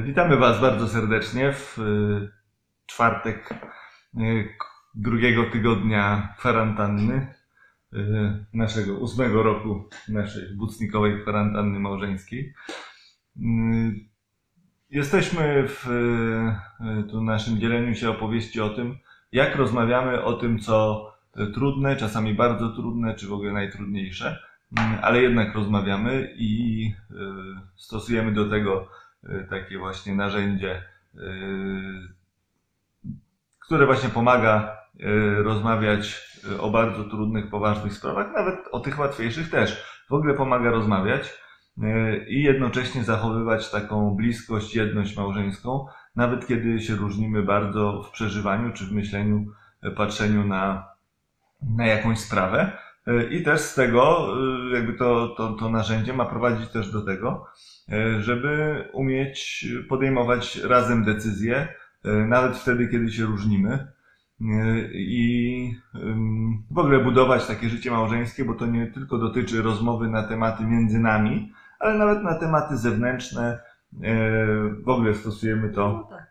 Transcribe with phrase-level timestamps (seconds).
[0.00, 2.30] Witamy Was bardzo serdecznie w y,
[2.86, 3.54] czwartek
[4.16, 4.48] y,
[4.94, 7.34] drugiego tygodnia kwarantanny
[7.92, 7.98] y,
[8.54, 12.54] naszego ósmego roku naszej bucnikowej kwarantanny małżeńskiej.
[14.90, 15.86] Jesteśmy w
[17.10, 18.98] tu naszym dzieleniu się opowieści o tym,
[19.32, 21.06] jak rozmawiamy o tym, co
[21.54, 24.38] trudne, czasami bardzo trudne, czy w ogóle najtrudniejsze,
[25.02, 26.94] ale jednak rozmawiamy i
[27.76, 28.88] stosujemy do tego
[29.50, 30.82] takie właśnie narzędzie,
[31.14, 31.18] y,
[33.58, 39.84] które właśnie pomaga y, rozmawiać o bardzo trudnych, poważnych sprawach, nawet o tych łatwiejszych też.
[40.08, 41.42] W ogóle pomaga rozmawiać
[42.28, 48.84] i jednocześnie zachowywać taką bliskość, jedność małżeńską, nawet kiedy się różnimy bardzo w przeżywaniu czy
[48.84, 49.46] w myśleniu,
[49.96, 50.88] patrzeniu na,
[51.76, 52.78] na jakąś sprawę.
[53.30, 54.28] I też z tego,
[54.74, 57.46] jakby to, to, to narzędzie ma prowadzić też do tego,
[57.88, 61.68] E, żeby umieć podejmować razem decyzje,
[62.04, 63.72] e, nawet wtedy, kiedy się różnimy.
[63.72, 65.76] E, I
[66.70, 70.98] w ogóle budować takie życie małżeńskie, bo to nie tylko dotyczy rozmowy na tematy między
[70.98, 73.60] nami, ale nawet na tematy zewnętrzne.
[74.84, 76.26] W ogóle stosujemy to no tak.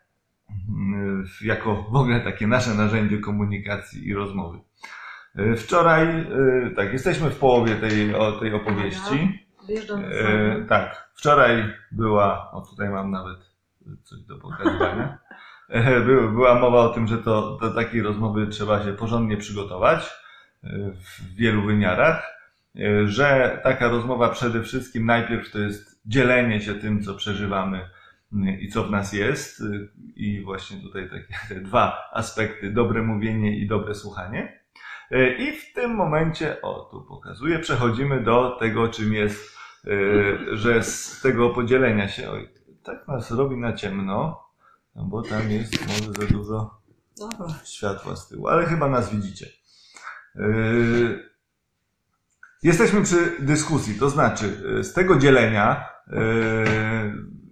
[1.42, 4.58] jako w ogóle takie nasze narzędzie komunikacji i rozmowy.
[5.56, 6.26] Wczoraj,
[6.76, 9.46] tak, jesteśmy w połowie tej, tej opowieści.
[9.66, 11.10] Wyjeżdżam e, Tak.
[11.14, 13.38] Wczoraj była, o tutaj mam nawet
[14.02, 15.18] coś do pokazywania.
[15.68, 20.10] E, była mowa o tym, że to, do takiej rozmowy trzeba się porządnie przygotować
[20.64, 22.38] e, w wielu wymiarach,
[22.76, 27.80] e, że taka rozmowa przede wszystkim najpierw to jest dzielenie się tym, co przeżywamy
[28.60, 29.62] i co w nas jest.
[30.16, 34.61] I właśnie tutaj takie te dwa aspekty, dobre mówienie i dobre słuchanie.
[35.38, 39.52] I w tym momencie, o tu pokazuję, przechodzimy do tego, czym jest
[39.86, 42.48] Y, że z tego podzielenia się, oj,
[42.82, 44.44] tak nas robi na ciemno,
[44.94, 46.80] no bo tam jest może za dużo
[47.18, 47.54] Dobra.
[47.64, 49.46] światła z tyłu, ale chyba nas widzicie.
[50.36, 51.30] Y,
[52.62, 55.88] jesteśmy przy dyskusji, to znaczy z tego dzielenia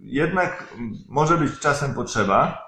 [0.01, 0.73] jednak
[1.09, 2.63] może być czasem potrzeba,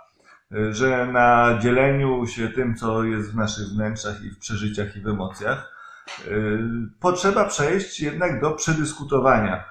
[0.71, 5.07] że na dzieleniu się tym, co jest w naszych wnętrzach i w przeżyciach i w
[5.07, 5.73] emocjach,
[6.27, 6.59] Y,
[6.99, 9.63] potrzeba przejść jednak do przedyskutowania,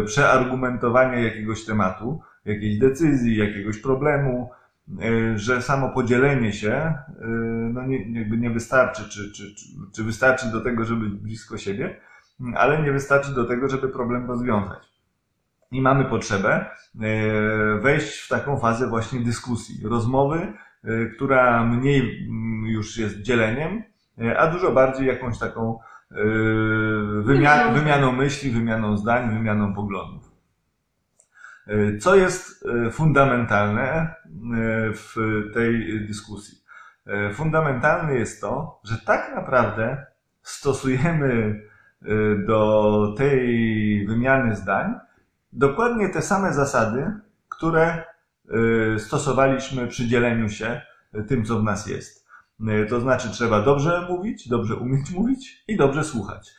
[0.00, 4.50] y, przeargumentowania jakiegoś tematu, jakiejś decyzji, jakiegoś problemu,
[4.88, 6.94] y, że samo podzielenie się
[7.72, 9.64] no nie, jakby nie wystarczy, czy, czy, czy,
[9.94, 12.00] czy wystarczy do tego, żeby być blisko siebie,
[12.54, 14.95] ale nie wystarczy do tego, żeby problem rozwiązać.
[15.70, 16.70] I mamy potrzebę
[17.80, 20.52] wejść w taką fazę właśnie dyskusji, rozmowy,
[21.16, 23.82] która mniej mm, już jest dzieleniem,
[24.18, 25.78] E, a dużo bardziej jakąś taką
[26.10, 26.16] e,
[27.22, 30.32] wymian wymianą myśli, wymianą zdań, wymianą poglądów.
[31.66, 34.14] E, co jest fundamentalne
[34.94, 35.14] w
[35.54, 36.58] tej dyskusji?
[37.34, 40.06] Fundamentalne jest to, że tak naprawdę
[40.42, 41.62] stosujemy
[42.46, 44.94] do tej wymiany zdań
[45.56, 47.12] dokładnie te same zasady,
[47.48, 48.04] które
[48.98, 50.80] stosowaliśmy przy dzieleniu się
[51.28, 52.26] tym, co w nas jest.
[52.68, 56.54] E, to znaczy trzeba dobrze mówić, dobrze umieć mówić i dobrze słuchać.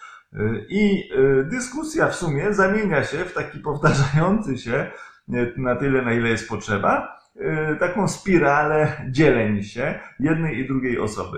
[0.69, 1.09] I
[1.45, 4.91] dyskusja w sumie zamienia się w taki powtarzający się
[5.57, 7.19] na tyle, na ile jest potrzeba,
[7.79, 11.37] taką spiralę dzieleń się jednej i drugiej osoby.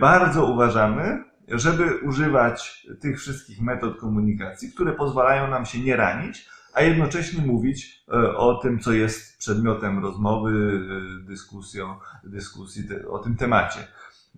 [0.00, 6.82] Bardzo uważamy, żeby używać tych wszystkich metod komunikacji, które pozwalają nam się nie ranić, a
[6.82, 10.80] jednocześnie mówić e, o tym, co jest przedmiotem rozmowy,
[11.22, 13.80] e, dyskusją, dyskusji o tym temacie.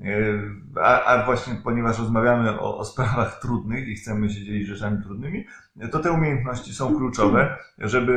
[0.01, 0.07] E,
[0.83, 5.47] a, a właśnie ponieważ rozmawiamy o, o, sprawach trudnych i chcemy się dzielić rzeczami trudnymi,
[5.91, 8.15] to te umiejętności są kluczowe, żeby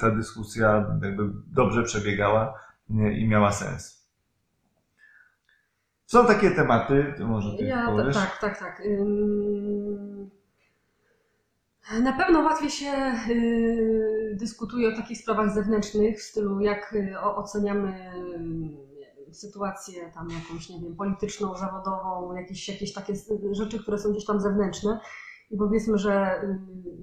[0.00, 2.60] ta dyskusja jakby dobrze przebiegała
[3.16, 4.04] i miała sens.
[6.06, 8.14] Są takie tematy, może ty ja, powiesz?
[8.16, 8.82] Tak, tak, tak.
[11.92, 18.12] Na pewno łatwiej się y, dyskutuje o takich sprawach zewnętrznych, w stylu jak y, oceniamy
[19.30, 23.12] y, sytuację tam jakąś, nie wiem, polityczną, zawodową, jakieś, jakieś takie
[23.52, 25.00] rzeczy, które są gdzieś tam zewnętrzne.
[25.50, 26.40] I powiedzmy, że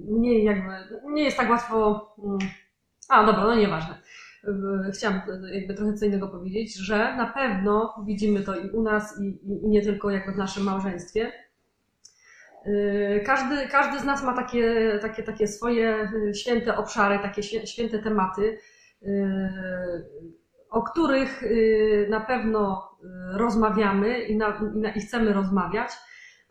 [0.10, 0.72] mniej jakby,
[1.06, 2.08] nie jest tak łatwo.
[2.24, 2.38] Mm,
[3.10, 4.02] a, dobra, no nieważne.
[4.94, 5.22] Chciałam
[5.54, 9.70] jakby trochę co innego powiedzieć, że na pewno widzimy to i u nas, i, i
[9.70, 11.32] nie tylko jakby w naszym małżeństwie
[13.26, 18.58] każdy, każdy z nas ma takie, takie, takie swoje y, święte obszary, takie święte tematy,
[19.04, 19.08] y,
[20.70, 21.44] o których
[22.10, 22.92] na pewno
[23.34, 24.62] rozmawiamy i, na,
[24.96, 25.92] i chcemy rozmawiać,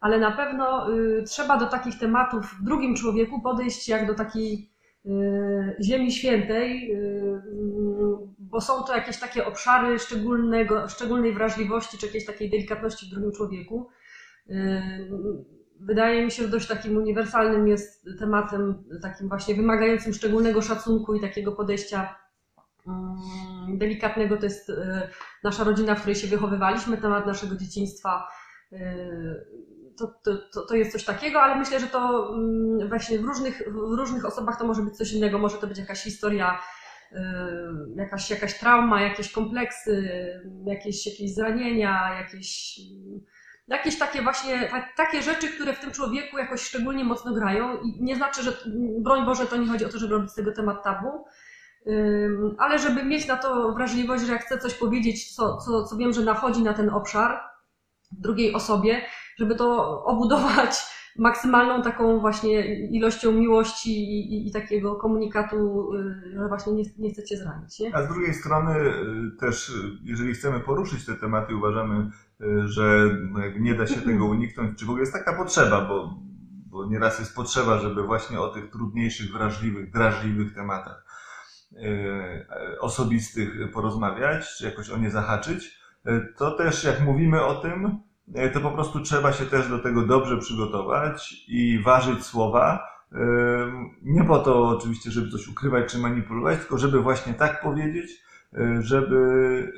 [0.01, 0.87] ale na pewno
[1.27, 4.71] trzeba do takich tematów w drugim człowieku podejść jak do takiej
[5.07, 7.43] y, Ziemi Świętej, y,
[8.39, 13.33] bo są to jakieś takie obszary szczególnego, szczególnej wrażliwości czy jakiejś takiej delikatności w drugim
[13.33, 13.89] człowieku.
[15.81, 21.21] Wydaje mi się, że dość takim uniwersalnym jest tematem, takim właśnie wymagającym szczególnego szacunku i
[21.21, 22.17] takiego podejścia
[22.87, 24.37] mm, delikatnego.
[24.37, 24.75] To jest y,
[25.45, 28.29] nasza rodzina, w której się wychowywaliśmy, temat naszego dzieciństwa.
[28.73, 28.79] y,
[29.99, 30.07] To,
[30.53, 34.25] to, to, jest coś takiego, ale myślę, że to mm, właśnie w różnych, w różnych
[34.25, 35.39] osobach to może być coś innego.
[35.39, 36.59] Może to być jakaś historia,
[37.13, 37.17] y,
[37.97, 40.05] jakaś, jakaś trauma, jakieś kompleksy,
[40.67, 42.81] jakieś, jakieś zranienia, jakieś,
[43.69, 47.77] jakieś takie właśnie ta, takie rzeczy, które w tym człowieku jakoś szczególnie mocno grają.
[47.81, 48.53] I nie znaczy, że
[48.99, 51.25] broń Boże, to nie chodzi o to, żeby robić z tego temat tabu.
[52.59, 56.13] Ale żeby mieć na to wrażliwość, że jak chcę coś powiedzieć, co, co, co wiem,
[56.13, 57.41] że nachodzi na ten obszar
[58.13, 59.03] drugiej osobie,
[59.39, 60.77] żeby to obudować
[61.19, 67.11] maksymalną taką właśnie ilością miłości i, i, i takiego komunikatu, y, że właśnie nie, nie
[67.11, 67.79] chcecie zranić.
[67.79, 67.95] Nie?
[67.95, 69.73] A z drugiej strony y, też, y,
[70.05, 72.11] jeżeli chcemy poruszyć te tematy, uważamy,
[72.65, 76.15] że no jakby nie da się tego uniknąć, czy w ogóle jest taka potrzeba, bo,
[76.67, 81.05] bo nieraz jest potrzeba, żeby właśnie o tych trudniejszych, wrażliwych, drażliwych tematach
[81.73, 87.99] y, osobistych porozmawiać, czy jakoś o nie zahaczyć, y, to też jak mówimy o tym,
[88.37, 92.91] y, to po prostu trzeba się też do tego dobrze przygotować i ważyć słowa,
[94.03, 98.21] Nie po to oczywiście, żeby coś ukrywać czy manipulować, tylko żeby właśnie tak powiedzieć, y,
[98.81, 99.17] żeby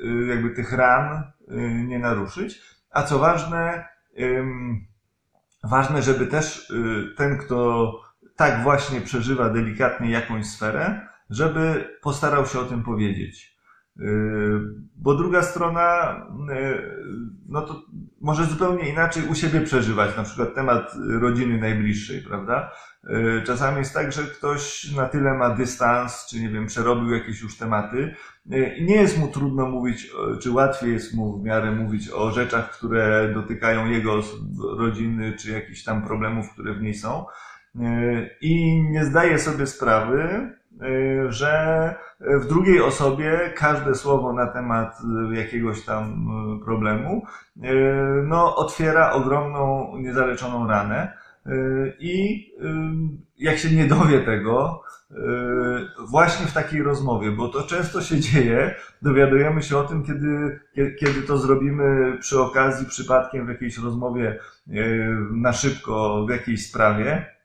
[0.05, 1.55] y, jakby tych ran y,
[1.87, 2.61] nie naruszyć.
[2.91, 3.87] A co ważne,
[5.63, 7.91] ważne, żeby też y, ten, kto
[8.35, 13.52] tak właśnie przeżywa delikatnie jakąś sferę, żeby postarał się o tym powiedzieć.
[13.99, 16.15] Y, Bo druga strona,
[16.49, 16.81] y,
[17.49, 17.81] no to
[18.21, 22.71] może zupełnie inaczej u siebie przeżywać, na przykład temat rodziny najbliższej, prawda?
[23.03, 27.41] Y, Czasami jest tak, że ktoś na tyle ma dystans, czy nie wiem, przerobił jakieś
[27.41, 28.15] już tematy
[28.77, 30.11] i nie jest mu trudno mówić,
[30.41, 34.21] czy łatwiej jest mu w miarę mówić o rzeczach, które dotykają jego
[34.77, 37.25] rodziny, czy jakichś tam problemów, które w niej są.
[38.41, 40.51] I nie zdaje sobie sprawy,
[41.29, 41.95] że
[42.41, 44.97] w drugiej osobie każde słowo na temat
[45.31, 46.27] y, jakiegoś tam
[46.61, 47.25] y, problemu,
[47.57, 47.61] y,
[48.27, 51.13] no, otwiera ogromną, niezaleczoną ranę.
[51.47, 52.65] Y, I y,
[53.37, 55.15] jak się nie dowie tego, y,
[56.09, 60.95] właśnie w takiej rozmowie, bo to często się dzieje, dowiadujemy się o tym, kiedy, kie-
[60.99, 64.73] kiedy to zrobimy przy okazji, przypadkiem w jakiejś rozmowie y,
[65.31, 67.42] na szybko w jakiejś sprawie, y,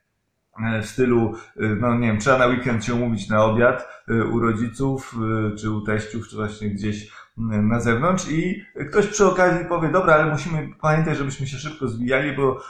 [0.81, 4.39] w stylu, y, no nie wiem, trzeba na weekend się umówić na obiad y, u
[4.39, 5.15] rodziców,
[5.57, 10.31] czy u teściów, czy właśnie gdzieś na zewnątrz i ktoś przy okazji powie, dobra, ale
[10.31, 12.61] musimy pamiętać, żebyśmy się szybko zwijali, bo,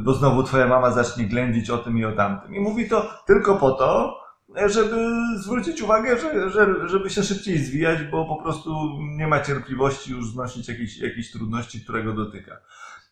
[0.00, 2.54] bo znowu twoja mama zacznie ględzić o tym i o tamtym.
[2.54, 4.20] I mówi to tylko po to,
[4.66, 4.96] żeby
[5.36, 8.70] zwrócić uwagę, że, że, żeby się szybciej zwijać, bo po prostu
[9.00, 12.56] nie ma cierpliwości już znosić jakichś, jakichś trudności, którego dotyka.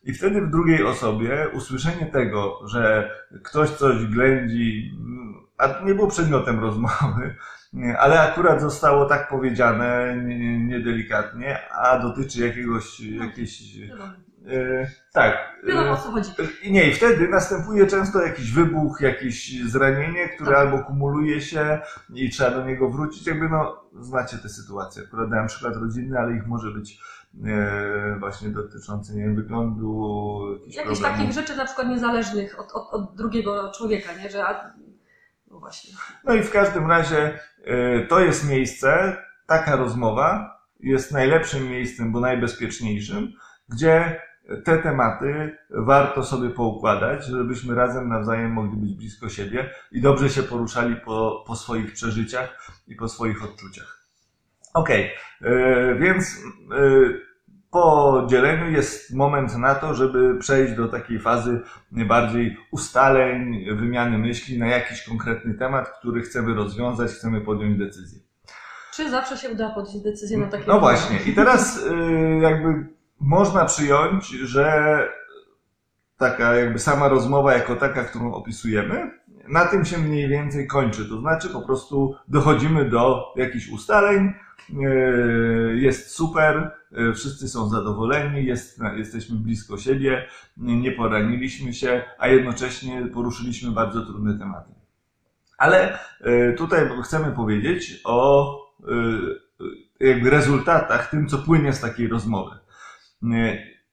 [0.05, 3.11] I wtedy w drugiej osobie usłyszenie tego, że
[3.43, 4.99] ktoś coś ględzi,
[5.59, 7.35] a nie było przedmiotem rozmowy,
[7.99, 13.77] ale akurat zostało tak powiedziane nie- niedelikatnie, a dotyczy jakiegoś, jakiejś,
[14.47, 15.35] e, tak.
[15.63, 16.31] e, wiadomo o co chodzi.
[16.63, 20.61] i nie, i wtedy następuje często jakiś wybuch, jakieś zranienie, które Tak.
[20.61, 21.79] albo kumuluje się
[22.15, 23.27] i trzeba do niego wrócić.
[23.27, 25.03] Jakby no, znacie tę sytuację.
[25.07, 27.01] Akurat dałem przykład rodzinny, ale ich może być
[27.47, 31.19] e, właśnie dotyczący, nie wiem, wyglądu, jakichś Jakichś problemów.
[31.19, 34.31] takich rzeczy na przykład niezależnych od, od, od drugiego człowieka, nie?
[34.31, 34.73] Że a,
[35.51, 35.95] no właśnie.
[36.25, 42.21] No i w każdym razie e, to jest miejsce, taka rozmowa jest najlepszym miejscem, bo
[42.21, 43.33] najbezpieczniejszym,
[43.69, 44.21] gdzie
[44.65, 50.43] te tematy warto sobie poukładać, żebyśmy razem nawzajem mogli być blisko siebie i dobrze się
[50.43, 54.04] poruszali po, po swoich przeżyciach i po swoich odczuciach.
[54.75, 55.11] Okej,
[55.43, 57.35] e, więc e,
[57.71, 61.61] po dzieleniu jest moment na to, żeby przejść do takiej fazy
[61.93, 68.21] bardziej ustaleń, wymiany myśli na jakiś konkretny temat, który chcemy rozwiązać, chcemy podjąć decyzję.
[68.95, 71.91] Czy zawsze się uda podjąć decyzję na takie No właśnie, i teraz y,
[72.41, 72.87] jakby
[73.21, 74.99] można przyjąć, że
[76.19, 79.11] taka jakby sama rozmowa jako taka, którą opisujemy,
[79.49, 81.09] na tym się mniej więcej kończy.
[81.09, 84.33] To znaczy po prostu dochodzimy do jakichś ustaleń,
[84.71, 86.71] y, jest super,
[87.11, 94.07] y, wszyscy są zadowoleni, jest, jesteśmy blisko siebie, nie poraniliśmy się, a jednocześnie poruszyliśmy bardzo
[94.07, 94.73] trudne tematy.
[95.59, 98.55] Ale y, tutaj chcemy powiedzieć o
[100.01, 102.59] jakby rezultatach, tym, co płynie z takiej rozmowy.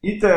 [0.04, 0.28] I te,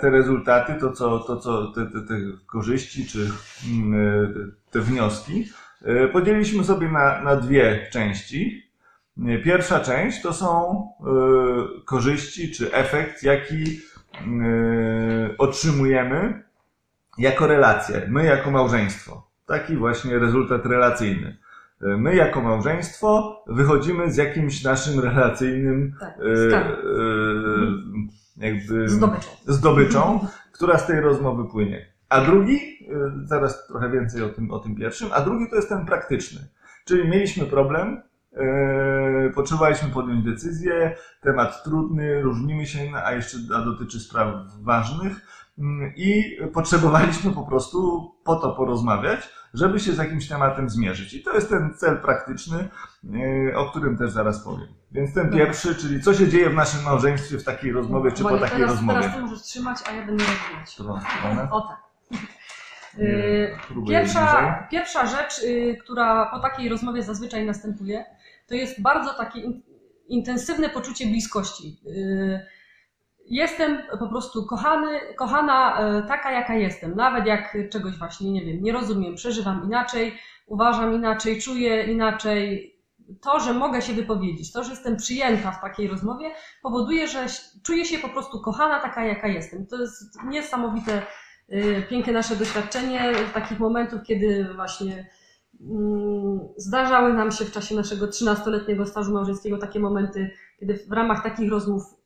[0.00, 2.14] te rezultaty, to co, to co te, te, te
[2.46, 3.30] korzyści czy
[3.72, 5.44] mm, te, wnioski,
[5.82, 8.70] E, Podzieliliśmy sobie na, na dwie części.
[9.44, 13.80] Pierwsza część to są e, korzyści czy efekt, jaki
[14.14, 14.18] e,
[15.38, 16.42] otrzymujemy
[17.18, 19.30] jako relacje, my jako małżeństwo.
[19.46, 21.36] Taki właśnie rezultat relacyjny.
[21.80, 26.76] My jako małżeństwo wychodzimy z jakimś naszym relacyjnym Tak, e, e,
[28.40, 29.28] jakby Zdobyczą.
[29.46, 31.86] zdobyczą, która z tej rozmowy płynie.
[32.08, 35.68] A drugi, y, zaraz trochę więcej o tym, o tym pierwszym, a drugi to jest
[35.68, 36.40] ten praktyczny.
[36.84, 44.00] Czyli mieliśmy problem, yy, potrzebowaliśmy podjąć decyzję, temat trudny, różnimy się, a jeszcze a dotyczy
[44.00, 45.20] spraw ważnych
[45.96, 51.14] i potrzebowaliśmy po prostu po to porozmawiać, żeby się z jakimś tematem zmierzyć.
[51.14, 52.68] I to jest ten cel praktyczny,
[53.04, 54.68] yy, o którym też zaraz powiem.
[54.92, 55.38] Więc ten Dobra.
[55.38, 58.58] pierwszy, czyli co się dzieje w naszym małżeństwie w takiej rozmowie, czy po Monia, takiej
[58.58, 59.00] teraz, rozmowie.
[59.00, 61.00] Teraz ty możesz trzymać, a ja będę rozwijać.
[61.50, 61.90] O tak.
[62.94, 63.56] Bliżej.
[63.88, 68.04] Pierwsza, pierwsza rzecz, y, która po takiej rozmowie zazwyczaj następuje,
[68.46, 69.62] to jest bardzo takie in,
[70.08, 71.80] intensywne poczucie bliskości.
[71.86, 72.59] Y,
[73.30, 76.96] Jestem po prostu kochany, kochana y, taka, jaka jestem.
[76.96, 82.70] Nawet jak czegoś właśnie, nie wiem, nie rozumiem, przeżywam inaczej, uważam inaczej, czuję inaczej.
[83.20, 86.30] To, że mogę się wypowiedzieć, to, że jestem przyjęta w takiej rozmowie,
[86.62, 87.26] powoduje, że
[87.62, 89.66] czuję się po prostu kochana taka, jaka jestem.
[89.66, 91.02] To jest niesamowite
[91.52, 95.10] y, piękne nasze doświadczenie takich momentów, kiedy właśnie
[95.60, 101.22] mm, zdarzały nam się w czasie naszego 13-letniego stażu małżeńskiego takie momenty, kiedy w ramach
[101.22, 101.99] takich rozmów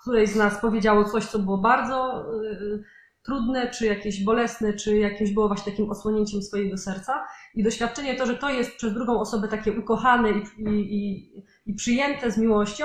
[0.00, 2.82] któreś z nas powiedziało coś, co było bardzo y,
[3.22, 7.26] trudne, czy jakieś bolesne, czy jakimś było właśnie takim osłonięciem swojego serca.
[7.54, 11.32] I doświadczenie to, że to jest przez drugą osobę takie ukochane i, i,
[11.66, 12.84] i, przyjęte z miłością,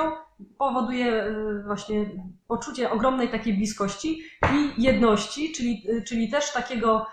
[0.58, 2.06] powoduje y, właśnie
[2.48, 4.22] poczucie ogromnej takiej bliskości
[4.54, 7.06] i jedności, czyli, y, czyli też takiego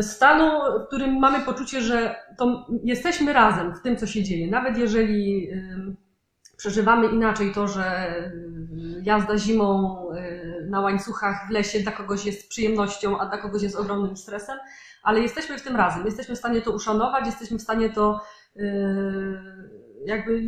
[0.00, 0.50] stanu,
[0.84, 2.16] w którym mamy poczucie, że
[2.84, 4.50] jesteśmy razem w tym, co się dzieje.
[4.50, 5.48] Nawet jeżeli
[6.60, 12.48] przeżywamy inaczej to, że y, jazda zimą y, na łańcuchach w lesie dla kogoś jest
[12.48, 14.58] przyjemnością, a dla kogoś jest ogromnym stresem,
[15.02, 16.06] ale jesteśmy w tym razem.
[16.06, 18.20] Jesteśmy w stanie to uszanować, jesteśmy w stanie to
[18.56, 18.62] y,
[20.06, 20.42] jakby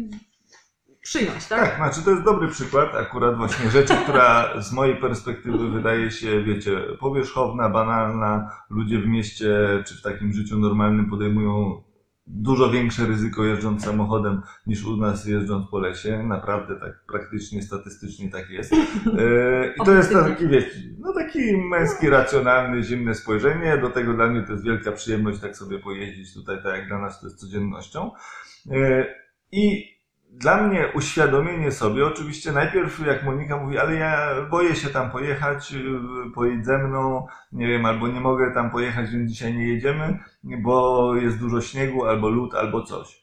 [1.03, 1.61] przyjąć, tak?
[1.61, 6.43] Tak, znaczy to jest dobry przykład akurat właśnie rzeczy, która z mojej perspektywy wydaje się,
[6.43, 8.51] wiecie, powierzchowna, banalna.
[8.71, 9.49] Ludzie w mieście
[9.87, 11.83] czy w takim życiu normalnym podejmują
[12.27, 16.23] dużo większe ryzyko jeżdżąc samochodem niż u nas jeżdżąc po lesie.
[16.23, 18.73] Naprawdę tak praktycznie, statystycznie tak jest.
[18.73, 23.79] E, I to jest taki, wiecie, no taki męski, racjonalny, zimne spojrzenie.
[23.79, 26.99] Do tego dla mnie to jest wielka przyjemność tak sobie pojeździć tutaj, tak jak dla
[26.99, 28.11] nas to jest codziennością.
[28.71, 29.07] E,
[29.53, 29.93] I
[30.33, 35.73] dla mnie uświadomienie sobie, oczywiście najpierw jak Monika mówi, ale ja boję się tam pojechać,
[35.73, 35.83] yy,
[36.35, 41.15] pojedź ze mną, nie wiem, albo nie mogę tam pojechać, więc dzisiaj nie jedziemy, bo
[41.17, 43.23] jest dużo śniegu, albo lód, albo coś.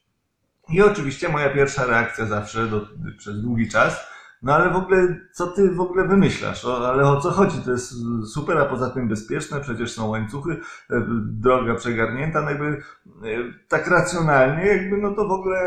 [0.69, 2.81] I oczywiście moja pierwsza reakcja zawsze do,
[3.17, 4.09] przez długi czas,
[4.41, 6.65] no ale w ogóle, co ty w ogóle wymyślasz?
[6.65, 7.57] O, ale o co chodzi?
[7.65, 7.93] To jest
[8.33, 10.51] super, a poza tym bezpieczne, przecież są łańcuchy,
[10.89, 12.81] e, droga przegarnięta, no jakby e,
[13.67, 15.59] tak racjonalnie, jakby no to w ogóle,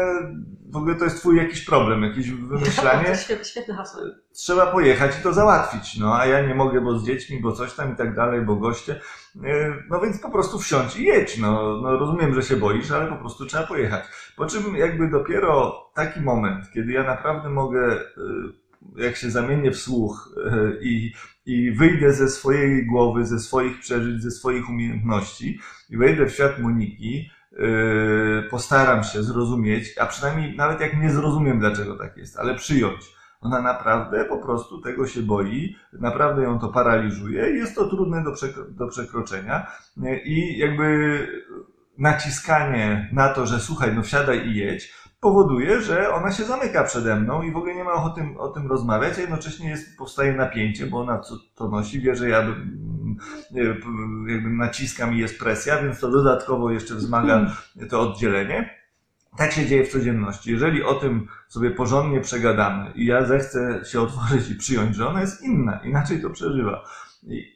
[0.72, 3.16] w ogóle to jest twój jakiś problem, jakieś To wymyślanie.
[3.44, 4.00] świetne, hasło.
[4.32, 7.72] Trzeba pojechać i to załatwić, no a ja nie mogę, bo z dziećmi, bo coś
[7.74, 9.00] tam i tak dalej, bo goście.
[9.44, 11.38] E, No więc po prostu wsiądź i jedź.
[11.38, 14.04] No, no rozumiem, że się boisz, ale po prostu trzeba pojechać.
[14.36, 18.02] Po czym jakby dopiero taki moment, kiedy ja naprawdę mogę, e,
[18.96, 21.12] jak się zamienię w słuch e, i,
[21.46, 25.58] i wyjdę ze swojej głowy, ze swoich przeżyć, ze swoich umiejętności
[25.90, 27.30] i wejdę w świat Moniki,
[28.50, 33.14] postaram się zrozumieć, a przynajmniej nawet jak nie zrozumiem, dlaczego tak jest, ale przyjąć.
[33.40, 38.34] Ona naprawdę po prostu tego się boi, naprawdę ją to paraliżuje jest to trudne do,
[38.68, 39.66] do przekroczenia.
[40.02, 41.26] E, I jakby
[41.98, 47.16] naciskanie na to, że słuchaj, no wsiadaj i jedź, powoduje, że ona się zamyka przede
[47.16, 50.86] mną i w ogóle nie ma ochoty o tym rozmawiać, a jednocześnie jest, powstaje napięcie,
[50.86, 52.46] bo ona co, to nosi, wie, że ja
[53.54, 57.50] p- jakby naciskam i jest presja, więc to dodatkowo jeszcze wzmaga
[57.90, 58.82] to oddzielenie.
[59.38, 60.50] Tak się dzieje w codzienności.
[60.50, 65.20] Jeżeli o tym sobie porządnie przegadamy i ja zechcę się otworzyć i przyjąć, że ona
[65.20, 66.84] jest inna, inaczej to przeżywa.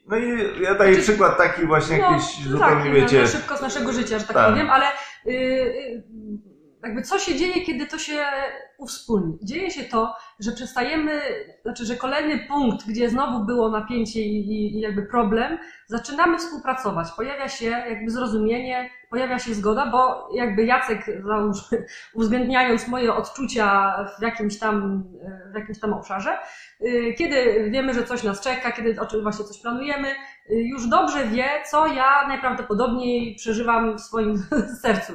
[0.07, 0.29] No i
[0.63, 4.19] ja daję Znaczy- przykład taki właśnie jakiś no, zupełnie, tak, wiecie, szybko z naszego życia,
[4.19, 4.49] że tak, Tak.
[4.51, 4.85] powiem, ale
[5.27, 6.03] y, y,
[6.87, 8.25] jakby co się dzieje, kiedy to się
[8.77, 9.41] uwspólnić.
[9.41, 11.21] Dzieje się to, że przestajemy,
[11.61, 17.07] znaczy, że kolejny punkt, gdzie znowu było napięcie i, i, jakby problem, zaczynamy współpracować.
[17.11, 24.21] Pojawia się jakby zrozumienie, pojawia się zgoda, bo jakby Jacek, załóżmy, uwzględniając moje odczucia w
[24.21, 25.03] jakimś tam,
[25.51, 26.37] w jakimś tam obszarze,
[26.81, 30.15] y, kiedy wiemy, że coś nas czeka, kiedy właśnie coś planujemy, y,
[30.49, 34.43] już dobrze wie, co ja najprawdopodobniej przeżywam w swoim
[34.83, 35.13] sercu.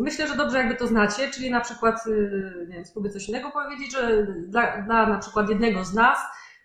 [0.00, 3.50] Myślę, że dobrze jakby to znacie, czyli na przykład, y, nie wiem, spróbuję coś innego
[3.50, 6.18] powiedzieć, że dla, dla na przykład jednego z nas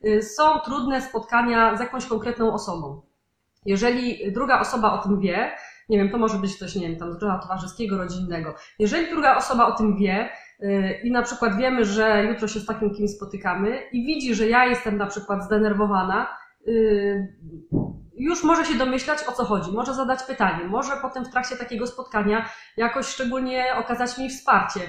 [0.05, 3.01] y, są trudne spotkania z jakąś konkretną osobą.
[3.65, 5.51] Jeżeli druga osoba o tym wie,
[5.89, 8.55] nie wiem, to może być ktoś, nie wiem, tam z grona towarzyskiego, rodzinnego.
[8.79, 12.65] Jeżeli druga osoba o tym wie y, i na przykład wiemy, że jutro się z
[12.65, 16.27] takim kimś spotykamy i widzi, że ja jestem na przykład zdenerwowana,
[18.23, 21.87] już może się domyślać o co chodzi, może zadać pytanie, może potem w trakcie takiego
[21.87, 24.79] spotkania jakoś szczególnie okazać mi wsparcie.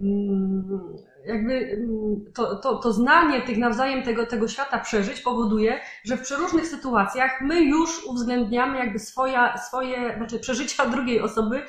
[0.00, 0.96] Mm,
[1.26, 6.20] Jakby mm, to, to, to znanie tych nawzajem tego, tego świata przeżyć powoduje, że w
[6.20, 11.62] przeróżnych sytuacjach my już uwzględniamy jakby swoja, swoje, znaczy przeżycia drugiej osoby,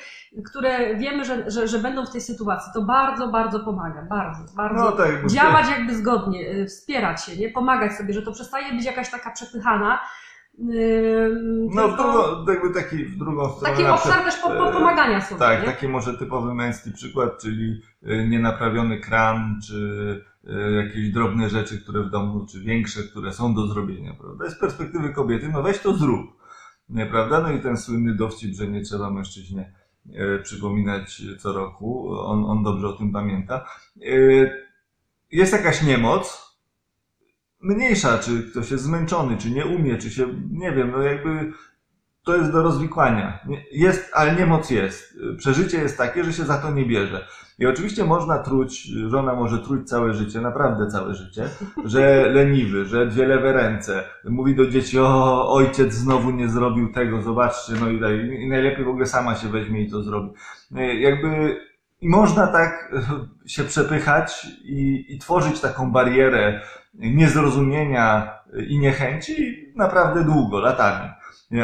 [0.44, 2.72] które wiemy, że, że, że będą w tej sytuacji.
[2.74, 7.50] To bardzo, bardzo pomaga, bardzo, bardzo No tak, działać jakby zgodnie, y, wspierać się, nie?
[7.50, 9.98] pomagać sobie, że to przestaje być jakaś taka przepychana.
[10.58, 13.76] No, w drugą, jakby taki w drugą stronę.
[13.76, 15.38] taki obszar przykład, też po, po e, pomagania sobie.
[15.38, 15.66] Tak, nie?
[15.66, 22.02] taki może typowy męski przykład, czyli y, nienaprawiony kran, czy y, jakieś drobne rzeczy, które
[22.02, 24.50] w domu, czy większe, które są do zrobienia, prawda?
[24.50, 26.26] Z perspektywy kobiety, no weź to zrób,
[26.88, 27.40] nie, prawda?
[27.40, 29.72] No i ten słynny dowcip, że nie trzeba mężczyźnie
[30.42, 33.66] przypominać co roku, on, on dobrze o tym pamięta.
[35.32, 36.45] Jest jakaś niemoc,
[37.60, 41.52] mniejsza, czy ktoś jest zmęczony, czy nie umie, czy się, nie wiem, no jakby
[42.24, 43.38] to jest do rozwikłania.
[43.46, 45.18] Nie- Jest, ale niemoc jest.
[45.38, 47.26] Przeżycie jest takie, że się za to nie bierze.
[47.58, 51.48] I oczywiście można truć, żona może truć całe życie, naprawdę całe życie,
[51.84, 52.00] że
[52.34, 54.04] leniwy, że dwie lewe ręce.
[54.24, 57.96] Mówi do dzieci, o, ojciec znowu nie zrobił tego, zobaczcie, no i.
[58.44, 60.30] I najlepiej w ogóle sama się weźmie i to zrobi.
[60.76, 61.56] E, Jakby
[62.06, 66.60] i można tak e, się przepychać i, i tworzyć taką barierę
[66.94, 71.10] niezrozumienia i niechęci naprawdę długo, latami.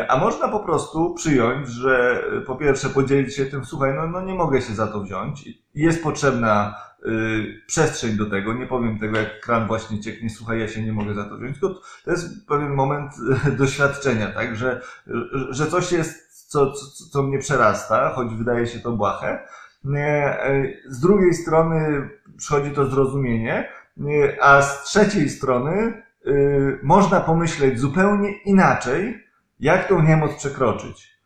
[0.08, 4.20] A można po prostu przyjąć, że y, po pierwsze podzielić się tym, słuchaj, no, no
[4.20, 5.48] nie mogę się za to wziąć.
[5.74, 6.74] Jest potrzebna
[7.06, 8.54] y, przestrzeń do tego.
[8.54, 11.60] Nie powiem tego, jak kran właśnie cieknie, słuchaj, ja się nie mogę za to wziąć.
[11.60, 13.12] Tylko to jest pewien moment
[13.58, 14.80] doświadczenia, tak, że,
[15.50, 19.46] że coś jest, co, co, co mnie przerasta, choć wydaje się to błahe.
[19.84, 23.68] Nie, y, Z drugiej strony przychodzi to zrozumienie,
[23.98, 26.02] y, a z trzeciej strony
[26.82, 29.24] można pomyśleć zupełnie inaczej,
[29.60, 31.18] jak tą niemoc przekroczyć.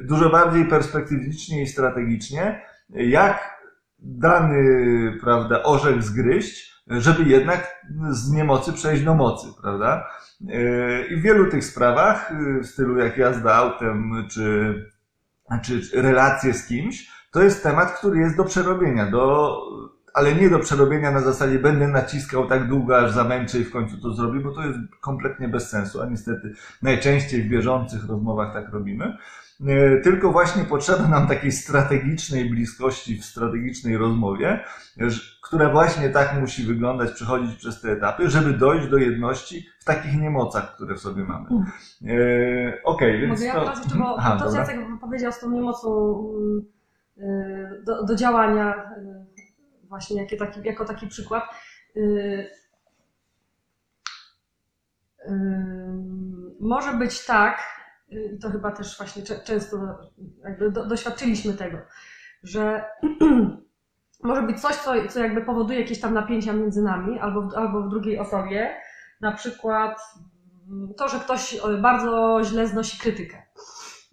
[0.00, 3.60] Dużo bardziej perspektywicznie i strategicznie, jak
[3.98, 10.08] dany, prawda, orzech zgryźć, żeby jednak z niemocy przejść do mocy, prawda?
[11.10, 14.74] I w wielu tych sprawach, w stylu jak jazda autem, czy,
[15.62, 19.56] czy relacje z kimś, to jest temat, który jest do przerobienia, do,
[20.14, 24.00] ale nie do przerobienia na zasadzie będę naciskał tak długo, aż zamęczę i w końcu
[24.00, 28.68] to zrobię, bo to jest kompletnie bez sensu, a niestety najczęściej w bieżących rozmowach tak
[28.72, 29.16] robimy.
[29.66, 34.64] E, Tylko właśnie potrzeba nam takiej strategicznej bliskości w strategicznej rozmowie,
[34.98, 39.84] ż- która właśnie tak musi wyglądać, przechodzić przez te etapy, żeby dojść do jedności w
[39.84, 41.46] takich niemocach, które w sobie mamy.
[41.50, 41.64] Mm.
[42.18, 43.60] E, Okej, więc Mogę ja to...
[43.60, 44.56] teraz jeszcze, bo Aha, to co.
[44.56, 45.88] Jacek powiedział z tą niemocą
[46.38, 46.75] mm,
[47.84, 51.44] do, do działania, y, właśnie jakie taki, jako taki przykład.
[51.96, 52.50] y,
[55.28, 55.30] y,
[56.60, 57.62] Może być tak,
[58.12, 59.76] y, i to chyba też właśnie często
[60.44, 61.78] jakby do, doświadczyliśmy tego,
[62.42, 62.84] że
[64.22, 67.88] może być coś, co, co jakby powoduje jakieś tam napięcia między nami albo albo w
[67.88, 68.76] drugiej osobie.
[69.20, 70.00] Na przykład
[70.68, 73.45] mm, to, że ktoś bardzo źle znosi krytykę.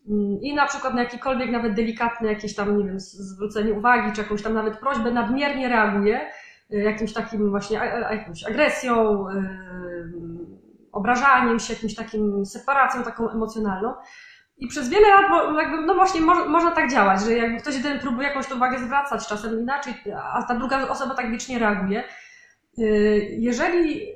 [0.10, 4.22] Mm, I na przykład na jakikolwiek nawet delikatne jakieś tam, nie wiem, zwrócenie uwagi, czy
[4.22, 6.22] jakąś tam nawet prośbę nadmiernie reaguje,
[6.74, 7.78] y, jakimś takim właśnie,
[8.12, 9.34] jakąś agresją, y,
[10.92, 13.94] obrażaniem się, jakimś takim separacją taką emocjonalną.
[14.58, 17.76] I przez wiele lat, bo jakby, no właśnie, mo- można tak działać, że jakby ktoś
[17.76, 19.94] jeden próbuje jakąś tą uwagę zwracać, czasem inaczej,
[20.34, 22.04] a ta druga osoba tak wiecznie reaguje.
[22.80, 24.08] Y, Jeżeli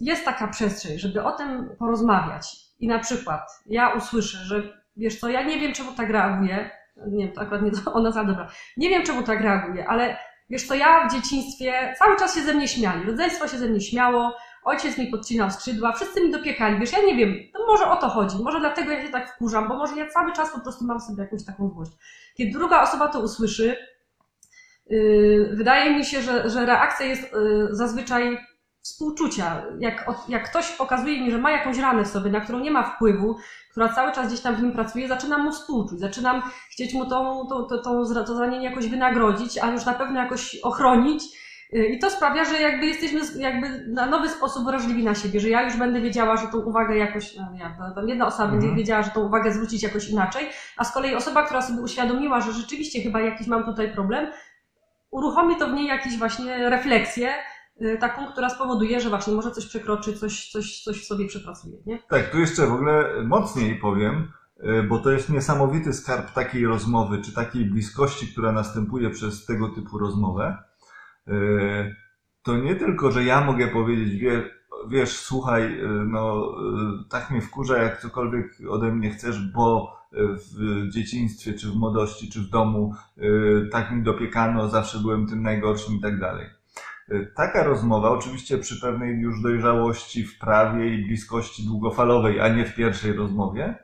[0.00, 5.28] jest taka przestrzeń, żeby o tym porozmawiać i na przykład ja usłyszę, że wiesz co,
[5.28, 6.70] ja nie wiem czemu tak reaguje,
[7.06, 10.16] nie wiem, to akurat nie ona za dobra, nie wiem czemu tak reaguje, ale
[10.50, 13.80] wiesz co, ja w dzieciństwie cały czas się ze mnie śmiali, rodzeństwo się ze mnie
[13.80, 17.96] śmiało, ojciec mi podcinał skrzydła, wszyscy mi dopiekali, wiesz, ja nie wiem, to może o
[17.96, 20.84] to chodzi, może dlatego ja się tak wkurzam, bo może ja cały czas po prostu
[20.84, 21.92] mam sobie jakąś taką złość.
[22.34, 23.76] Kiedy druga osoba to usłyszy,
[24.90, 28.38] y, wydaje mi się, że, że reakcja jest y, zazwyczaj
[28.88, 29.62] współczucia.
[29.78, 32.82] Jak, jak ktoś pokazuje mi, że ma jakąś ranę w sobie, na którą nie ma
[32.82, 33.36] wpływu,
[33.70, 37.46] która cały czas gdzieś tam w nim pracuje, zaczynam mu współczuć, zaczynam chcieć mu tą,
[37.48, 41.22] tą, tą, tą, to zranienie jakoś wynagrodzić, a już na pewno jakoś ochronić.
[41.74, 45.48] Y, I to sprawia, że jakby jesteśmy jakby na nowy sposób wrażliwi na siebie, że
[45.48, 48.60] ja już będę wiedziała, że tą uwagę jakoś, no ja, jedna osoba Mhm.
[48.60, 52.40] będzie wiedziała, że tą uwagę zwrócić jakoś inaczej, a z kolei osoba, która sobie uświadomiła,
[52.40, 54.26] że rzeczywiście chyba jakiś mam tutaj problem,
[55.10, 57.57] uruchomi to w niej jakąś właśnie refleksję, y,
[58.00, 61.98] taką, która spowoduje, że właśnie może coś przekroczy, coś, coś, coś w sobie przepracuje, nie?
[62.08, 64.32] Tak, tu jeszcze w ogóle mocniej powiem,
[64.64, 69.68] y, bo to jest niesamowity skarb takiej rozmowy, czy takiej bliskości, która następuje przez tego
[69.68, 70.56] typu rozmowę.
[71.28, 71.96] Y,
[72.42, 74.50] To nie tylko, że ja mogę powiedzieć, wie,
[74.90, 76.44] wiesz, słuchaj, y, no
[77.04, 81.74] y, tak mnie wkurza, jak cokolwiek ode mnie chcesz, bo y, w dzieciństwie, czy w
[81.76, 86.46] młodości, czy w domu y, tak mi dopiekano, zawsze byłem tym najgorszym i tak dalej.
[87.12, 92.64] Y, Taka rozmowa, oczywiście przy pewnej już dojrzałości w prawie i bliskości długofalowej, a nie
[92.64, 93.74] w pierwszej rozmowie,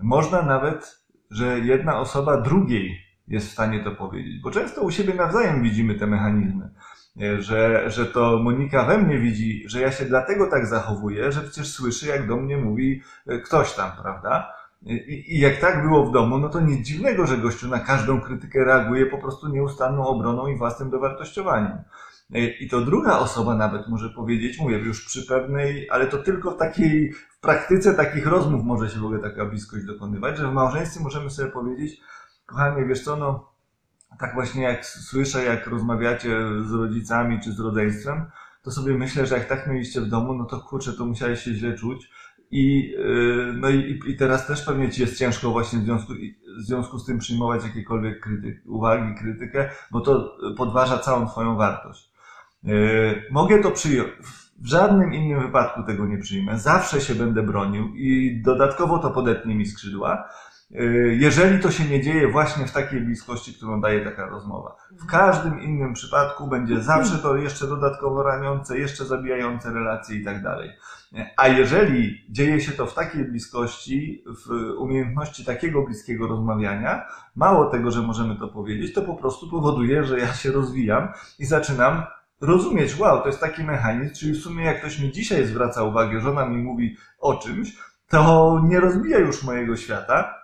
[0.00, 5.14] można nawet, że jedna osoba drugiej jest w stanie to powiedzieć, bo często u siebie
[5.14, 6.70] nawzajem widzimy te mechanizmy,
[7.22, 11.40] y, że, że to Monika we mnie widzi, że ja się dlatego tak zachowuję, że
[11.40, 14.52] przecież słyszy, jak do mnie mówi y, ktoś tam, prawda?
[14.82, 18.20] I, I jak tak było w domu, no to nic dziwnego, że gościu na każdą
[18.20, 21.78] krytykę reaguje po prostu nieustanną obroną i własnym dowartościowaniem.
[22.34, 26.58] I to druga osoba nawet może powiedzieć, mówię, już przy pewnej, ale to tylko w
[26.58, 31.00] takiej, w praktyce takich rozmów może się w ogóle taka bliskość dokonywać, że w małżeństwie
[31.02, 32.00] możemy sobie powiedzieć,
[32.46, 33.52] kochanie, wiesz co, no,
[34.18, 38.26] tak właśnie jak słyszę, jak rozmawiacie z rodzicami czy z rodzeństwem,
[38.62, 41.54] to sobie myślę, że jak tak mieliście w domu, no to kurczę, to musiałeś się
[41.54, 42.10] źle czuć.
[42.50, 46.12] I, yy, no i, i teraz też pewnie ci jest ciężko właśnie w związku,
[46.58, 52.07] w związku z tym przyjmować jakiekolwiek krytyk, uwagi, krytykę, bo to podważa całą twoją wartość.
[52.62, 54.08] Yy, Mogę to przyjąć.
[54.58, 56.58] W żadnym innym wypadku tego nie przyjmę.
[56.58, 60.28] Zawsze się będę bronił i dodatkowo to podetnie mi skrzydła.
[60.70, 64.76] Yy, Jeżeli to się nie dzieje właśnie w takiej bliskości, którą daje taka rozmowa.
[64.90, 70.42] W każdym innym przypadku będzie zawsze to jeszcze dodatkowo raniące, jeszcze zabijające relacje i tak
[70.42, 70.70] dalej.
[71.36, 77.90] A jeżeli dzieje się to w takiej bliskości, w umiejętności takiego bliskiego rozmawiania, mało tego,
[77.90, 82.02] że możemy to powiedzieć, to po prostu powoduje, że ja się rozwijam i zaczynam
[82.40, 86.20] rozumieć, wow, to jest taki mechanizm, czyli w sumie jak ktoś mi dzisiaj zwraca uwagę,
[86.20, 87.76] żona mi mówi o czymś,
[88.08, 90.34] to nie rozbija już mojego świata,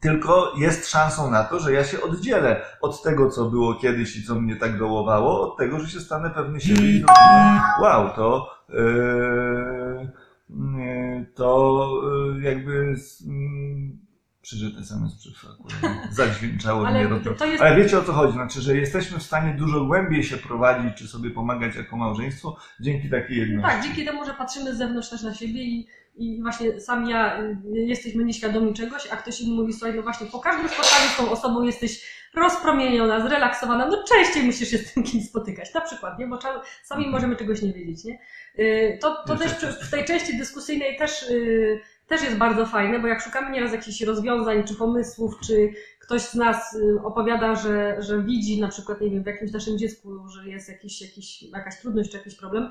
[0.00, 4.24] tylko jest szansą na to, że ja się oddzielę od tego, co było kiedyś i
[4.24, 8.50] co mnie tak dołowało, od tego, że się stanę pewny siebie i zrozumię, wow, to
[8.68, 10.10] yy,
[10.50, 11.90] yy, to
[12.34, 14.03] yy, jakby yy,
[14.44, 15.50] przyszedł SMS przyszło,
[16.18, 19.22] zadźwięczało Ale mnie do to jest- Ale wiecie o co chodzi, znaczy, że jesteśmy w
[19.22, 23.70] stanie dużo głębiej się prowadzić, czy sobie pomagać jako małżeństwo dzięki takiej jedności.
[23.76, 27.40] Tak, dzięki temu, że patrzymy z zewnątrz też na siebie i, i właśnie sami ja
[27.42, 31.16] y, jesteśmy nieświadomi czegoś, a ktoś inny mówi, słuchaj, no właśnie po każdym spotkaniu z
[31.16, 36.18] tą osobą jesteś rozpromieniona, zrelaksowana, no częściej musisz się z tym kimś spotykać, na przykład,
[36.18, 36.26] nie?
[36.26, 36.38] Bo
[36.82, 37.10] sami Mhm.
[37.12, 38.18] możemy czegoś nie wiedzieć, nie?
[38.58, 39.52] Y, To, to też
[39.82, 44.00] w tej części dyskusyjnej też, y, też jest bardzo fajne, bo jak szukamy nieraz jakichś
[44.02, 49.10] rozwiązań czy pomysłów, czy ktoś z nas y, opowiada, że, że widzi na przykład, nie
[49.10, 52.70] wiem, w jakimś naszym dziecku, że jest jakiś, jakiś, jakaś trudność czy jakiś problem,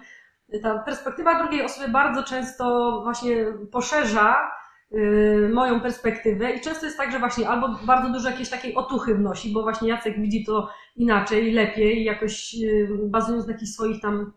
[0.62, 4.52] ta perspektywa drugiej osoby bardzo często właśnie poszerza
[4.92, 9.16] y, moją perspektywę i często jest tak, że właśnie albo bardzo dużo jakiejś takiej otuchy
[9.16, 14.34] wnosi, bo właśnie Jacek widzi to inaczej, lepiej, jakoś y, bazując na jakichś swoich tam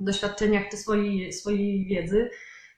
[0.00, 2.30] doświadczeniach czy swojej, swojej wiedzy.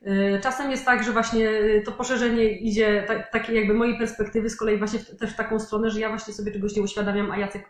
[0.07, 4.51] Y, Czasem jest tak, że właśnie y, to poszerzenie idzie, tak, takie jakby mojej perspektywy
[4.51, 7.31] z kolei właśnie w, też w taką stronę, że ja właśnie sobie czegoś nie uświadamiam,
[7.31, 7.69] a Jacek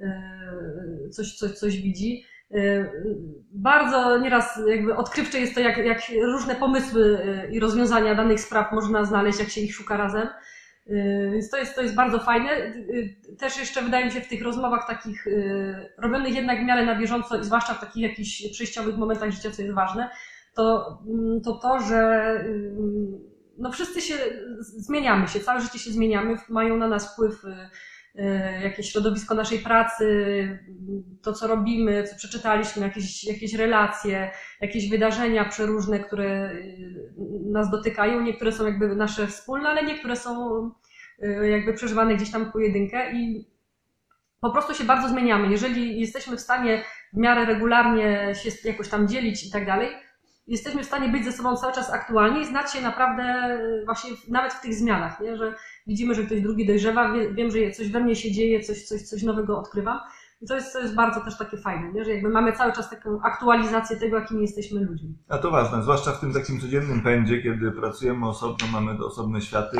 [0.00, 2.24] y, coś, coś, coś widzi.
[3.50, 7.18] Bardzo nieraz jakby odkrywcze jest to, jak, jak różne pomysły
[7.50, 10.28] i rozwiązania danych spraw można znaleźć, jak się ich szuka razem.
[11.32, 12.50] Więc to jest, to jest bardzo fajne.
[13.38, 15.26] Też jeszcze wydaje mi się w tych rozmowach takich
[15.98, 19.62] robionych jednak w miarę na bieżąco i zwłaszcza w takich jakichś przejściowych momentach życia, co
[19.62, 20.10] jest ważne,
[20.54, 22.74] to mm, to, to że y,
[23.58, 24.14] no wszyscy się
[24.60, 27.48] zmieniamy się, całe życie się zmieniamy, mają na nas wpływ y,
[28.20, 30.58] y, jakieś środowisko naszej pracy,
[31.22, 37.10] to co robimy, co przeczytaliśmy, jakieś, jakieś relacje, jakieś wydarzenia przeróżne, które y,
[37.52, 38.20] nas dotykają.
[38.20, 40.70] Niektóre są jakby nasze wspólne, ale niektóre są
[41.42, 43.48] jakby przeżywane gdzieś tam pojedynkę i
[44.40, 45.50] po prostu się bardzo zmieniamy.
[45.50, 49.88] Jeżeli jesteśmy w stanie w miarę regularnie się jakoś tam dzielić i tak dalej,
[50.46, 54.10] jesteśmy w stanie być ze sobą cały czas aktualni i znać się naprawdę y, właśnie
[54.28, 55.36] nawet w tych zmianach, nie?
[55.36, 55.54] że
[55.86, 59.02] widzimy, że ktoś drugi dojrzewa, wie, wiem, że coś we mnie się dzieje, coś, coś,
[59.02, 59.98] coś nowego odkrywam.
[60.40, 62.04] I to jest, to jest bardzo też takie fajne, nie?
[62.04, 65.18] że jakby mamy cały czas taką aktualizację tego, jakimi jesteśmy ludźmi.
[65.28, 69.76] A to ważne, zwłaszcza w tym takim codziennym pędzie, kiedy pracujemy osobno, mamy osobne światy,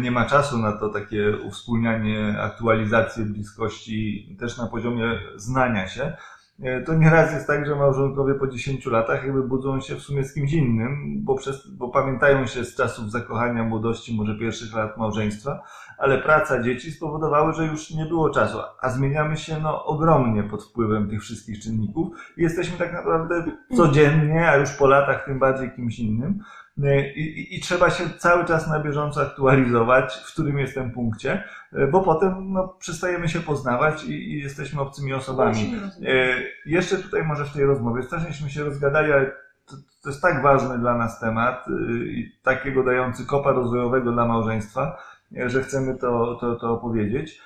[0.00, 6.16] nie ma czasu na to takie uwspólnianie, aktualizację bliskości też na poziomie znania się.
[6.62, 10.24] E, to nieraz jest tak, że małżonkowie po 10 latach jakby budzą się w sumie
[10.24, 14.96] z kimś innym, bo, przez, bo pamiętają się z czasów zakochania, młodości, może pierwszych lat
[14.96, 15.62] małżeństwa,
[15.98, 20.64] ale praca dzieci spowodowały, że już nie było czasu, a zmieniamy się no, ogromnie pod
[20.64, 23.44] wpływem tych wszystkich czynników i jesteśmy tak naprawdę
[23.76, 26.38] codziennie, a już po latach tym bardziej kimś innym.
[26.84, 30.90] E, I, i, I, trzeba się cały czas na bieżąco aktualizować, w którym jest ten
[30.90, 35.74] punkcie, e, bo potem no, przestajemy się poznawać i, i jesteśmy obcymi osobami.
[36.06, 36.36] E,
[36.66, 39.26] jeszcze tutaj może w tej rozmowie, strasznieśmy się rozgadali, ale
[39.66, 41.66] to, to, jest tak ważny dla nas temat
[42.06, 44.98] i takiego dający kopa rozwojowego dla małżeństwa,
[45.46, 47.40] że chcemy to, to, to opowiedzieć.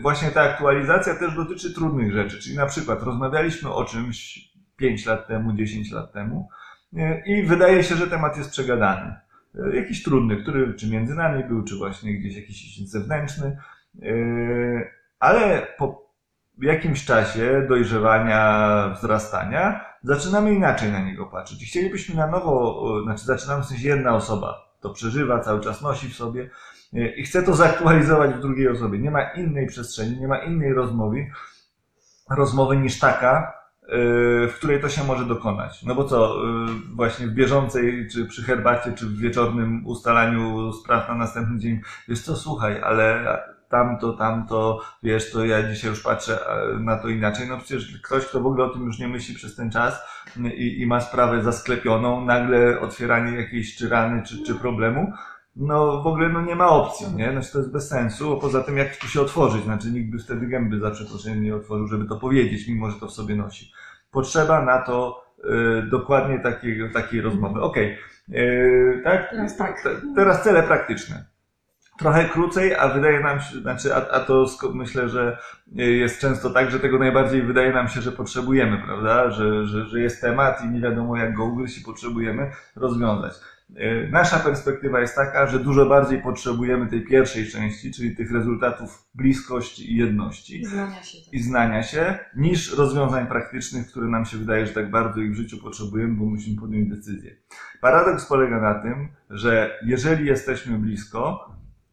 [0.00, 5.26] Właśnie ta aktualizacja też dotyczy trudnych rzeczy, czyli na przykład rozmawialiśmy o czymś 5 lat
[5.26, 6.48] temu, 10 lat temu,
[7.26, 9.16] i wydaje się, że temat jest przegadany.
[9.54, 13.58] E, jakiś trudny, który czy między nami był, czy właśnie gdzieś jakiś zewnętrzny,
[14.02, 14.10] e,
[15.18, 16.08] ale po
[16.58, 21.62] jakimś czasie dojrzewania, wzrastania zaczynamy inaczej na niego patrzeć.
[21.62, 26.08] I chcielibyśmy na nowo, znaczy zaczynamy w sensie jedna osoba to przeżywa, cały czas nosi
[26.08, 26.50] w sobie
[26.94, 28.98] e, i chce to zaktualizować w drugiej osobie.
[28.98, 31.30] Nie ma innej przestrzeni, nie ma innej rozmowy,
[32.30, 33.57] rozmowy niż taka,
[34.48, 35.82] w której to się może dokonać.
[35.82, 41.08] No bo co, y, właśnie w bieżącej, czy przy herbacie, czy w wieczornym ustalaniu spraw
[41.08, 43.24] na następny dzień, wiesz co, słuchaj, ale
[43.68, 46.38] tamto, tamto, wiesz, to ja dzisiaj już patrzę
[46.80, 47.48] na to inaczej.
[47.48, 50.02] No przecież ktoś, kto w ogóle o tym już nie myśli przez ten czas
[50.36, 55.12] i, i ma sprawę zasklepioną, nagle otwieranie jakiejś czy rany, czy, czy problemu,
[55.58, 57.32] no w ogóle no nie ma opcji, nie?
[57.32, 60.46] Znaczy to jest bez sensu, poza tym jak tu się otworzyć, znaczy nikt by wtedy
[60.46, 63.72] gęby za przeproszeniem nie otworzył, żeby to powiedzieć, mimo że to w sobie nosi.
[64.10, 67.60] Potrzeba na to y, dokładnie takiej, takiej rozmowy.
[67.60, 67.92] Okej,
[68.28, 68.42] okay.
[68.42, 69.30] Yy, tak?
[69.30, 69.82] Teraz tak.
[69.82, 71.24] T teraz cele praktyczne.
[71.98, 75.38] Trochę krócej, a wydaje nam się, znaczy, a, a to myślę, że
[75.72, 79.30] jest często tak, że tego najbardziej wydaje nam się, że potrzebujemy, prawda?
[79.30, 83.32] Że, że, że jest temat i nie wiadomo jak go ugryźć i potrzebujemy rozwiązać.
[83.76, 89.08] E, nasza perspektywa jest taka, że dużo bardziej potrzebujemy tej pierwszej części, czyli tych rezultatów
[89.14, 90.60] bliskości i jedności.
[90.60, 91.18] I znania się.
[91.32, 95.36] I znania się, niż rozwiązań praktycznych, które nam się wydaje, że tak bardzo ich w
[95.36, 97.36] życiu potrzebujemy, bo musimy podjąć decyzję.
[97.80, 101.50] Paradoks polega na tym, że jeżeli jesteśmy blisko,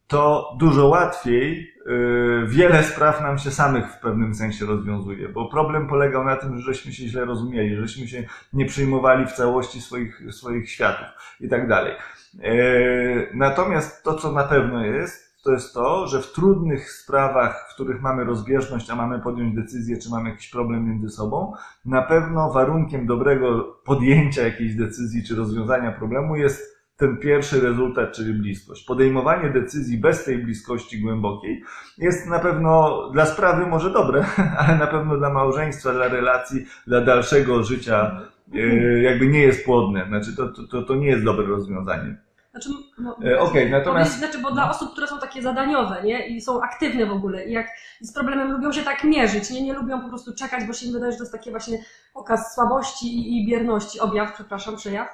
[0.07, 5.87] to dużo łatwiej yy, wiele spraw nam się samych w pewnym sensie rozwiązuje, bo problem
[5.87, 10.21] polegał na tym, że żeśmy się źle rozumieli, żeśmy się nie przyjmowali w całości swoich,
[10.31, 11.07] swoich światów
[11.39, 11.93] i tak dalej.
[12.33, 17.73] Yy, natomiast to, co na pewno jest, to jest to, że w trudnych sprawach, w
[17.73, 21.53] których mamy rozbieżność, a mamy podjąć decyzję, czy mamy jakiś problem między sobą,
[21.85, 28.33] na pewno warunkiem dobrego podjęcia jakiejś decyzji czy rozwiązania problemu jest ten pierwszy rezultat, czyli
[28.33, 28.85] bliskość.
[28.85, 31.63] Podejmowanie decyzji bez tej bliskości głębokiej
[31.97, 34.25] jest na pewno dla sprawy może dobre,
[34.59, 38.21] ale na pewno dla małżeństwa, dla relacji, dla dalszego życia
[38.53, 38.59] e,
[39.01, 40.05] jakby nie jest płodne.
[40.07, 42.17] Znaczy to, to, to nie jest dobre rozwiązanie.
[42.51, 44.17] Znaczy, no, e, okay, natomiast...
[44.17, 46.27] Znaczy, bo dla osób, które są takie zadaniowe, nie?
[46.27, 47.67] I są aktywne w ogóle i jak
[48.01, 49.61] z problemem lubią się tak mierzyć, nie?
[49.61, 51.77] Nie lubią po prostu czekać, bo się im wydaje, że to jest takie właśnie
[52.13, 55.07] okaz słabości i, i bierności, objaw, przepraszam, przejaw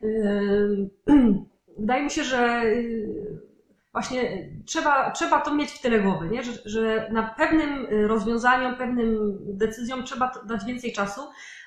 [1.78, 3.40] wydaje mi się, że y,
[3.92, 6.42] właśnie trzeba, trzeba to mieć w tyle głowy, nie?
[6.42, 11.20] Że, że na pewnym rozwiązaniom, pewnym decyzjom trzeba dać więcej czasu,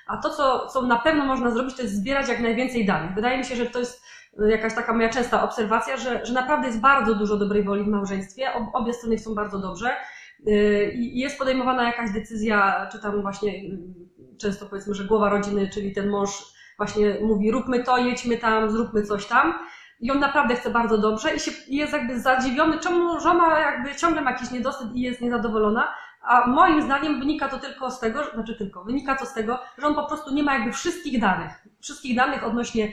[0.06, 3.14] a to, co, co na pewno można zrobić, to jest zbierać jak najwięcej danych.
[3.14, 4.02] Wydaje mi się, że to jest
[4.40, 7.88] y, jakaś taka moja częsta obserwacja, że, że naprawdę jest bardzo dużo dobrej woli w
[7.88, 9.90] małżeństwie, obie strony są bardzo dobrze
[10.48, 13.52] y, i jest podejmowana jakaś decyzja, czy tam właśnie
[14.38, 19.02] często powiedzmy, że głowa rodziny, czyli ten mąż właśnie mówi róbmy to, jedźmy tam, zróbmy
[19.02, 19.54] coś tam.
[20.00, 24.22] I on naprawdę chce bardzo dobrze i, się, jest jakby zadziwiony, czemu żona jakby ciągle
[24.22, 25.94] ma jakiś niedosyt i jest niezadowolona.
[26.22, 29.86] A moim zdaniem wynika to tylko z tego, znaczy tylko, wynika to z tego, że
[29.86, 31.52] on po prostu nie ma jakby wszystkich danych.
[31.80, 32.92] Wszystkich danych odnośnie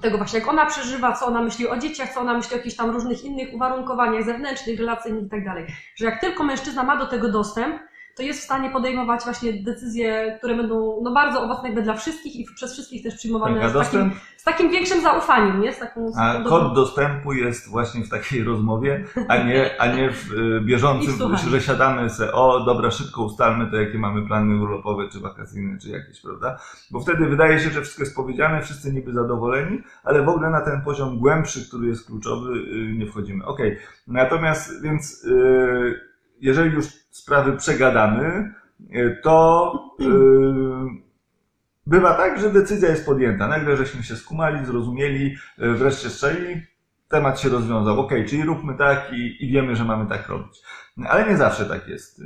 [0.00, 2.76] tego właśnie, jak ona przeżywa, co ona myśli o dzieciach, co ona myśli o jakichś
[2.76, 5.66] tam różnych innych uwarunkowaniach zewnętrznych, relacyjnych i tak dalej.
[5.96, 7.82] Że jak tylko mężczyzna ma do tego dostęp,
[8.16, 12.36] to jest w stanie podejmować właśnie decyzje, które będą no, bardzo owocne jakby dla wszystkich
[12.36, 15.72] i przez wszystkich też przyjmowane z, takim, z takim większym zaufaniem, nie?
[15.72, 20.10] Z taką, z a kod dostępu jest właśnie w takiej rozmowie, a nie, a nie
[20.10, 25.08] w y, bieżącym, że siadamy sobie, o dobra, szybko ustalmy to, jakie mamy plany urlopowe,
[25.08, 26.58] czy wakacyjne, czy jakieś, prawda?
[26.90, 30.60] Bo wtedy wydaje się, że wszystko jest powiedziane, wszyscy niby zadowoleni, ale w ogóle na
[30.60, 33.44] ten poziom głębszy, który jest kluczowy, y, nie wchodzimy.
[33.44, 33.82] Okej, okay.
[34.06, 35.24] natomiast, więc...
[35.24, 40.04] Yy, jeżeli już sprawy przegadamy, y, to y,
[41.86, 43.48] bywa tak, że decyzja jest podjęta.
[43.48, 46.62] Nagle żeśmy się skumali, zrozumieli, y, wreszcie strzeli,
[47.08, 48.00] temat się rozwiązał.
[48.00, 50.62] Ok, czyli róbmy tak i, i wiemy, że mamy tak robić.
[51.08, 52.22] Ale nie zawsze tak jest.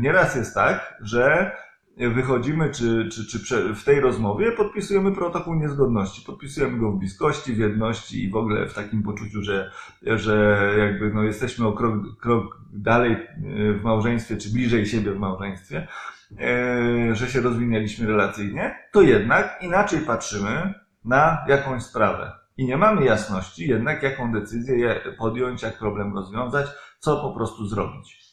[0.00, 1.52] Nieraz jest tak, że
[1.98, 6.24] wychodzimy, czy, czy, czy w tej rozmowie podpisujemy protokół niezgodności.
[6.26, 9.70] Podpisujemy go w bliskości, w jedności i w ogóle w takim poczuciu, że,
[10.02, 15.18] że jakby no jesteśmy o krok, krok dalej y, w małżeństwie, czy bliżej siebie w
[15.18, 15.88] małżeństwie,
[16.32, 22.32] y, że się rozwinęliśmy relacyjnie, to jednak inaczej patrzymy na jakąś sprawę.
[22.56, 26.66] I nie mamy jasności jednak, jaką decyzję podjąć, jak problem rozwiązać,
[26.98, 28.27] co po prostu zrobić.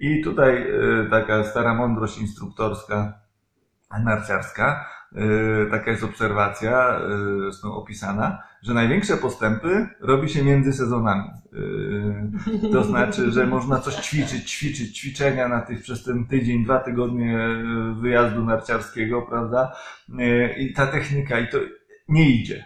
[0.00, 3.20] I tutaj y, taka stara mądrość instruktorska,
[4.04, 11.28] narciarska, y, taka jest obserwacja, y, zresztą opisana, że największe postępy robi się między sezonami.
[12.72, 17.48] To znaczy, że można coś ćwiczyć, ćwiczyć, ćwiczenia na tych przez ten tydzień, dwa tygodnie
[18.00, 19.76] wyjazdu narciarskiego, prawda?
[20.58, 21.58] I ta technika, i to
[22.08, 22.64] nie idzie.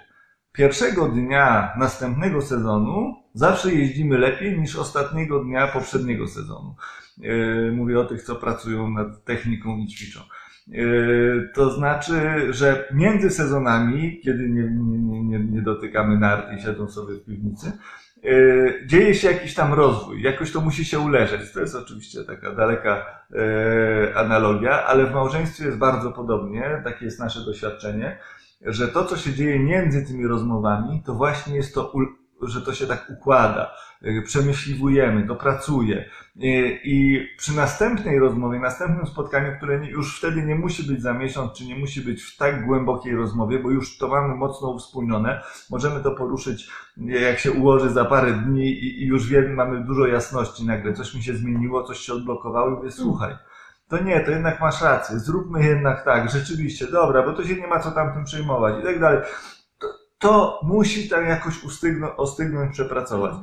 [0.52, 6.76] Pierwszego dnia następnego sezonu zawsze jeździmy lepiej niż ostatniego dnia poprzedniego sezonu.
[7.20, 10.20] Yy, Mówię o tych, co pracują nad techniką i ćwiczą.
[10.68, 16.88] Yy, To znaczy, że między sezonami, kiedy nie, nie, nie, nie dotykamy nart i siedzą
[16.88, 17.72] sobie w piwnicy,
[18.22, 20.22] yy, dzieje się jakiś tam rozwój.
[20.22, 21.52] Jakoś to musi się uleżeć.
[21.52, 23.07] To jest oczywiście taka daleka
[24.14, 26.81] analogia, ale w małżeństwie jest bardzo podobnie.
[26.85, 28.18] Takie jest nasze doświadczenie,
[28.62, 31.92] że to, co się dzieje między tymi rozmowami, to właśnie jest to,
[32.42, 33.70] że to się tak układa.
[34.03, 36.11] Yy, Przemyśliwujemy, to pracuje.
[36.37, 41.64] I- przy następnej rozmowie, następnym spotkaniu, które już wtedy nie musi być za miesiąc, czy
[41.66, 46.11] nie musi być w tak głębokiej rozmowie, bo już to mamy mocno uwspólnione, możemy to
[46.11, 51.14] poruszyć, jak się ułoży za parę dni i, już wiemy, mamy dużo jasności nagle, coś
[51.14, 53.37] mi się zmieniło, coś się odblokowało i mówię, słuchaj,
[53.88, 57.66] to nie, to jednak masz rację, zróbmy jednak tak, rzeczywiście, dobra, bo to się nie
[57.66, 59.20] ma co tam tym przejmować i tak dalej.
[60.18, 63.35] To, musi tak jakoś ustygno, ostygnąć, przepracować.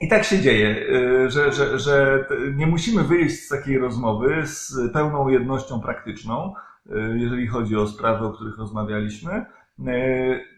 [0.00, 4.92] I tak się dzieje, y, że, że, że nie musimy wyjść z takiej rozmowy z
[4.92, 6.54] pełną jednością praktyczną,
[6.86, 9.46] y, jeżeli chodzi o sprawy, o których rozmawialiśmy.
[9.88, 10.56] Y,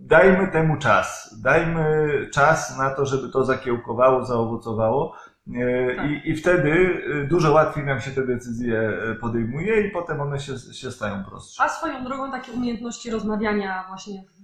[0.00, 1.36] Dajmy temu czas.
[1.42, 5.14] Dajmy czas na to, żeby to zakiełkowało, zaowocowało.
[5.46, 10.90] I, I wtedy dużo łatwiej nam się te decyzje podejmuje i potem one się, się
[10.90, 11.62] stają prostsze.
[11.62, 14.37] A swoją drogą takie umiejętności rozmawiania właśnie w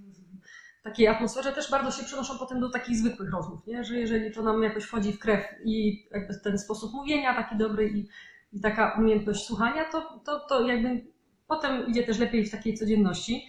[0.85, 3.83] takiej atmosferze też bardzo się przenoszą potem do takich zwykłych rozmów, nie?
[3.83, 7.89] że jeżeli to nam jakoś wchodzi w krew i jakby ten sposób mówienia taki dobry
[7.89, 8.07] i,
[8.53, 11.05] i taka umiejętność słuchania, to, to, to jakby
[11.47, 13.45] potem idzie też lepiej w takiej codzienności.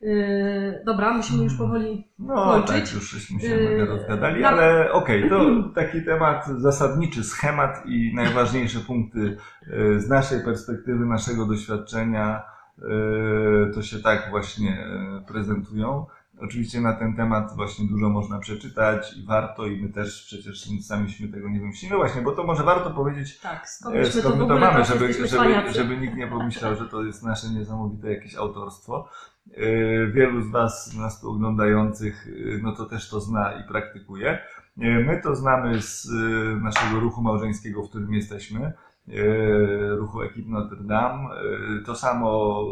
[0.00, 2.84] Yy, dobra, musimy już powoli No kończyć.
[2.84, 5.46] tak, już żeśmy się Yy, rozgadali, na- ale okej, to
[5.80, 12.42] taki temat zasadniczy, schemat i najważniejsze punkty y, z naszej perspektywy, naszego doświadczenia,
[12.78, 12.82] y,
[13.74, 14.86] to się tak właśnie
[15.22, 16.06] y, prezentują.
[16.40, 21.28] Oczywiście na ten temat właśnie dużo można przeczytać i warto i my też przecież samiśmy
[21.28, 24.38] tego nie wymyślimy właśnie, bo to może warto powiedzieć tak, skąd E, to Skąd my
[24.38, 28.36] to ogóle mamy, żeby, żeby, żeby nikt nie pomyślał, że to jest nasze niesamowite jakieś
[28.36, 29.08] autorstwo.
[29.56, 34.38] E, Wielu z Was, nas tu oglądających, e, no to też to zna i praktykuje.
[34.76, 36.10] My to znamy z
[36.62, 38.72] naszego ruchu małżeńskiego, w którym jesteśmy,
[39.96, 41.28] ruchu Ekip Notre Dame.
[41.86, 42.64] To samo,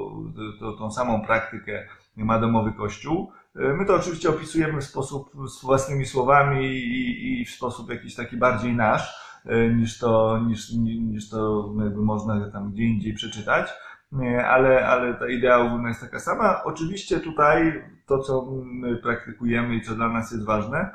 [0.60, 3.32] to, tą samą praktykę ma domowy kościół.
[3.58, 8.14] E, My to oczywiście opisujemy w sposób, z własnymi słowami i, i w sposób jakiś
[8.14, 9.14] taki bardziej nasz
[9.46, 13.68] e, niż to, niż, ni- niż to jakby można tam gdzie indziej przeczytać,
[14.12, 16.64] Nie, ale, ale ta idea ogólna jest taka sama.
[16.64, 20.90] Oczywiście tutaj to, co my praktykujemy i co dla nas jest ważne,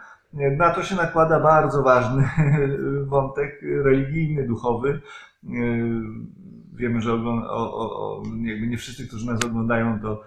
[0.58, 2.30] na to się nakłada bardzo ważny
[3.14, 5.02] wątek religijny, duchowy.
[5.44, 5.48] E,
[6.74, 10.24] Wiemy, że ogląda, o, o, o, jakby nie wszyscy, którzy nas oglądają, to,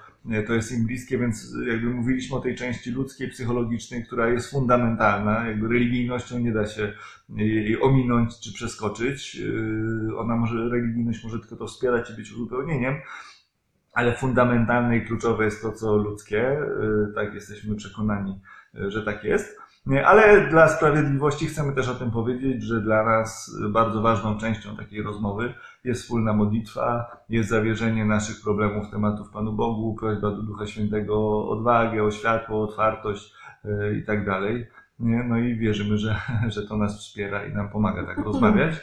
[0.46, 5.48] to jest im bliskie, więc jakby mówiliśmy o tej części ludzkiej, psychologicznej, która jest fundamentalna.
[5.48, 6.92] Jakby religijnością nie da się
[7.36, 9.34] jej ominąć czy przeskoczyć.
[9.34, 12.94] Yy, Ona może, religijność może tylko to wspierać i być uzupełnieniem,
[13.92, 16.56] ale fundamentalne i kluczowe jest to, co ludzkie.
[16.80, 18.40] Yy, Tak jesteśmy przekonani,
[18.74, 19.63] że tak jest.
[19.86, 24.76] Nie, Ale dla sprawiedliwości chcemy też o tym powiedzieć, że dla nas bardzo ważną częścią
[24.76, 30.66] takiej rozmowy jest wspólna modlitwa, jest zawierzenie naszych problemów, tematów Panu Bogu, prośba do Ducha
[30.66, 33.32] Świętego o odwagę, o światło, otwartość
[33.64, 34.66] yy, i tak dalej.
[35.00, 35.24] Nie?
[35.24, 36.20] No i wierzymy, że,
[36.54, 38.74] że to nas wspiera i nam pomaga tak rozmawiać.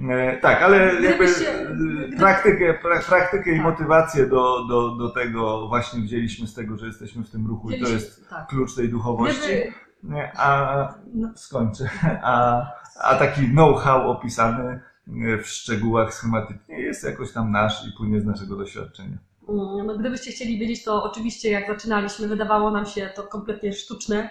[0.00, 3.64] E, Tak, ale jakby e, praktykę, pra, praktykę i Tak.
[3.64, 7.80] motywację do, do, do tego właśnie wzięliśmy z tego, że jesteśmy w tym ruchu i
[7.80, 8.46] to jest tak.
[8.46, 9.52] klucz tej duchowości.
[10.36, 11.28] A No.
[11.36, 11.88] skończę,
[12.22, 12.62] a,
[13.00, 14.80] a taki know-how opisany
[15.42, 19.16] w szczegółach schematycznie jest jakoś tam nasz i płynie z naszego doświadczenia.
[19.48, 24.30] Mm, No, gdybyście chcieli wiedzieć, to oczywiście jak zaczynaliśmy, wydawało nam się to kompletnie sztuczne,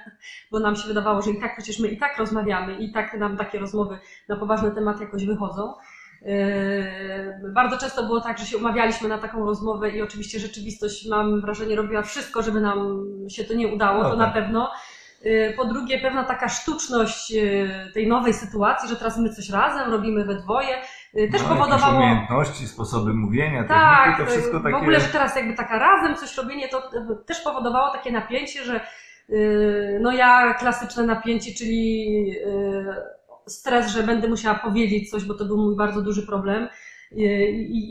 [0.52, 3.38] bo nam się wydawało, że i tak przecież my i tak rozmawiamy, i tak nam
[3.38, 3.98] takie rozmowy
[4.30, 5.74] na poważny temat jakoś wychodzą.
[6.22, 11.42] Yy, Bardzo często było tak, że się umawialiśmy na taką rozmowę i oczywiście rzeczywistość, mam
[11.42, 14.28] wrażenie, robiła wszystko, żeby nam się to nie udało, No to tak.
[14.28, 14.72] na pewno.
[15.24, 19.92] Yy, Po drugie, pewna taka sztuczność yy, tej nowej sytuacji, że teraz my coś razem
[19.92, 20.76] robimy we dwoje,
[21.14, 21.98] yy, też no, powodowało.
[21.98, 24.76] umiejętności, sposoby mówienia, Tak, techniki, to wszystko w takie...
[24.76, 26.90] ogóle, że teraz jakby taka razem coś robienie, to
[27.26, 28.80] też powodowało takie napięcie, że
[30.02, 32.08] no ja klasyczne napięcie, czyli
[33.48, 36.68] stres, że będę musiała powiedzieć coś, bo to był mój bardzo duży problem.
[37.12, 37.24] I,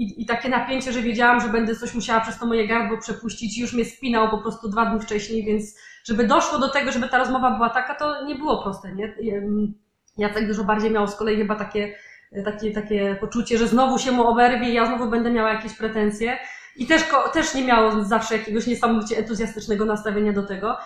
[0.03, 3.59] i, I takie napięcie, że wiedziałam, że będę coś musiała przez to moje gardło przepuścić
[3.59, 7.19] już mnie spinał po prostu dwa dni wcześniej, więc żeby doszło do tego, żeby ta
[7.19, 9.15] rozmowa była taka, to nie było proste, nie?
[10.19, 11.95] Jacek dużo bardziej miał z kolei chyba takie
[12.45, 16.39] takie, takie poczucie, że znowu się mu oberwie ja znowu będę miała jakieś pretensje.
[16.77, 20.77] I też, też nie miało zawsze jakiegoś niesamowicie entuzjastycznego nastawienia do tego.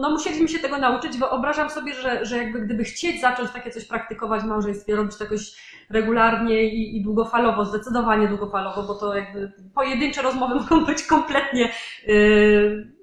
[0.00, 1.18] No musieliśmy się tego nauczyć.
[1.18, 5.24] Wyobrażam sobie, że, że jakby gdyby chcieć zacząć takie coś praktykować w małżeństwie, robić to
[5.24, 11.72] jakoś regularnie i, i długofalowo, zdecydowanie długofalowo, bo to jakby pojedyncze rozmowy mogą być kompletnie
[12.06, 12.99] yy,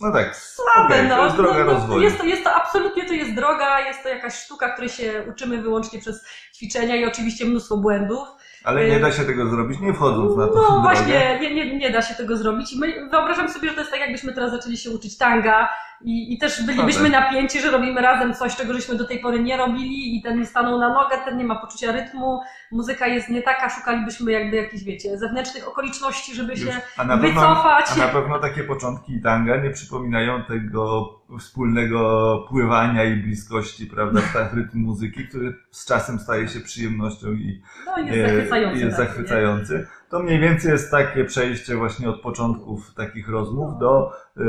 [0.00, 0.94] No tak, słabe.
[0.94, 2.02] okej, no, to jest droga no, no, rozwoju.
[2.02, 5.62] Jest to, jest to absolutnie to jest droga, jest to jakaś sztuka, której się uczymy
[5.62, 6.24] wyłącznie przez
[6.56, 8.28] ćwiczenia i oczywiście mnóstwo błędów.
[8.64, 10.80] Ale nie da się tego zrobić, nie wchodząc na tą No drogę.
[10.82, 12.72] właśnie, nie, nie, nie da się tego zrobić.
[12.72, 15.68] I my, wyobrażam sobie, że to jest tak, jakbyśmy teraz zaczęli się uczyć tanga
[16.02, 19.56] i, i też bylibyśmy napięci, że robimy razem coś, czego żeśmy do tej pory nie
[19.56, 22.40] robili i ten nie stanął na nogę, ten nie ma poczucia rytmu,
[22.72, 26.74] muzyka jest nie taka, szukalibyśmy jakby jakichś, wiecie, zewnętrznych okoliczności, żeby się Już.
[26.96, 27.86] A na, pewno, wycofać.
[27.94, 34.54] a na pewno takie początki tanga nie przypominają tego wspólnego pływania i bliskości, prawda, w
[34.56, 38.84] rytm muzyki, który z czasem staje się przyjemnością i No jest e, zachwycający.
[38.84, 39.86] jest taki, nie?
[40.10, 44.42] To mniej więcej jest takie przejście właśnie od początków takich rozmów do, e,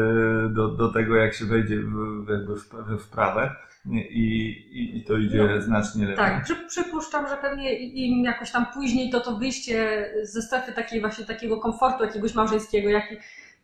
[0.49, 3.55] do, do tego, jak się wejdzie w, jakby w, w wprawę
[3.85, 6.17] i, i, i to idzie No, znacznie lepiej.
[6.17, 11.01] Tak, przy, przypuszczam, że pewnie im jakoś tam później to to wyjście ze strefy takiej
[11.01, 13.15] właśnie takiego komfortu jakiegoś małżeńskiego, jaki,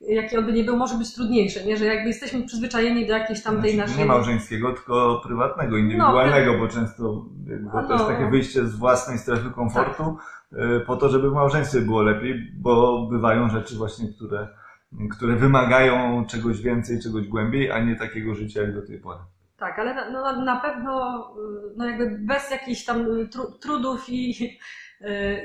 [0.01, 1.77] jaki on by nie był, może być trudniejsze, nie?
[1.77, 4.03] Że jakby jesteśmy przyzwyczajeni do jakiejś tam tej Znaczy, naszej...
[4.03, 7.25] Nie małżeńskiego, tylko prywatnego, indywidualnego, bo często
[7.73, 8.07] bo to jest No.
[8.09, 10.36] takie wyjście z własnej strefy komfortu y,
[10.85, 14.47] po to, żeby w małżeństwie było lepiej, bo bywają rzeczy właśnie, które,
[15.11, 19.19] które wymagają czegoś więcej, czegoś głębiej, a nie takiego życia jak do tej pory.
[19.57, 21.23] Tak, ale na, no, na pewno
[21.77, 24.29] no jakby bez jakichś tam tru, trudów i,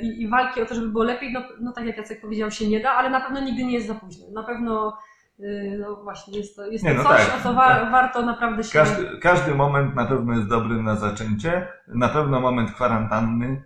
[0.02, 2.68] i, i walki o to, żeby było lepiej, no, no tak jak Jacek powiedział, się
[2.68, 4.26] nie da, ale na pewno nigdy nie jest za późno.
[4.32, 4.98] Na pewno
[5.40, 7.40] y, no właśnie jest to, jest Nie, to no coś, tak.
[7.40, 8.72] o co wa, warto naprawdę się...
[8.72, 13.62] Każdy, każdy moment na pewno jest dobry na zaczęcie, na pewno moment kwarantanny, y,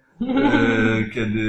[1.14, 1.40] kiedy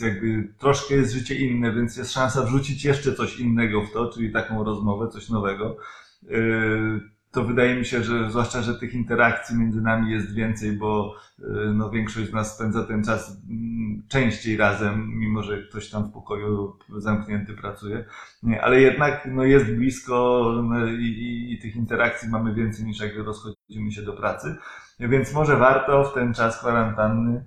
[0.00, 4.32] jakby troszkę jest życie inne, więc jest szansa wrzucić jeszcze coś innego w to, czyli
[4.32, 5.76] taką rozmowę, coś nowego.
[6.22, 11.14] Y, To wydaje mi się, że zwłaszcza, że tych interakcji między nami jest więcej, bo
[11.38, 11.44] y,
[11.74, 16.12] no, większość z nas spędza ten czas mm, częściej razem, mimo że ktoś tam w
[16.12, 18.04] pokoju zamknięty pracuje.
[18.42, 23.00] Nie, ale jednak no, jest blisko no, i, i, i tych interakcji mamy więcej niż
[23.00, 24.56] jak rozchodzimy się do pracy.
[25.00, 27.44] Więc może warto w ten czas kwarantanny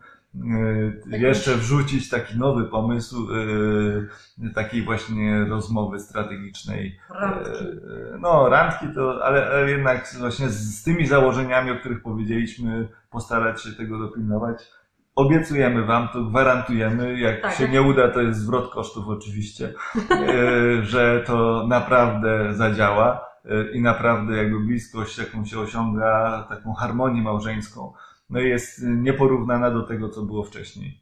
[1.05, 6.99] jeszcze wrzucić taki nowy pomysł y, takiej właśnie rozmowy strategicznej.
[7.09, 7.51] Randki.
[7.51, 13.63] E, No, randki to, ale, jednak właśnie z, z tymi założeniami, o których powiedzieliśmy, postarać
[13.63, 14.71] się tego dopilnować.
[15.15, 17.19] Obiecujemy Wam, to gwarantujemy.
[17.19, 17.53] Jak Tak.
[17.53, 19.73] się nie uda, to jest zwrot kosztów oczywiście,
[20.11, 27.21] e, że to naprawdę zadziała e, i naprawdę jakby bliskość, jaką się osiąga, taką harmonię
[27.21, 27.93] małżeńską,
[28.29, 30.99] no jest nieporównana do tego, co było wcześniej.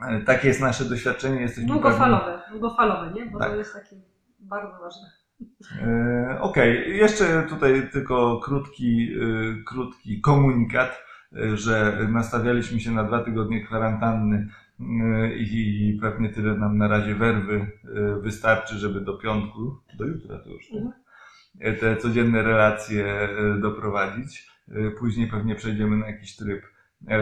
[0.00, 1.40] E, Takie jest nasze doświadczenie.
[1.40, 3.26] Jesteśmy pewni- Długofalowe, długofalowe, nie?
[3.26, 3.50] Bo Tak.
[3.50, 3.96] to jest takie
[4.40, 5.10] bardzo ważne.
[5.82, 11.02] E, Okej, jeszcze tutaj tylko krótki, e, krótki komunikat,
[11.54, 14.48] że nastawialiśmy się na dwa tygodnie kwarantanny
[15.36, 17.66] i pewnie tyle nam na razie werwy
[18.22, 20.92] wystarczy, żeby do piątku, do jutra to już, Mhm.
[21.80, 23.28] te codzienne relacje
[23.60, 24.48] doprowadzić.
[24.70, 26.62] E, Później pewnie przejdziemy na jakiś tryb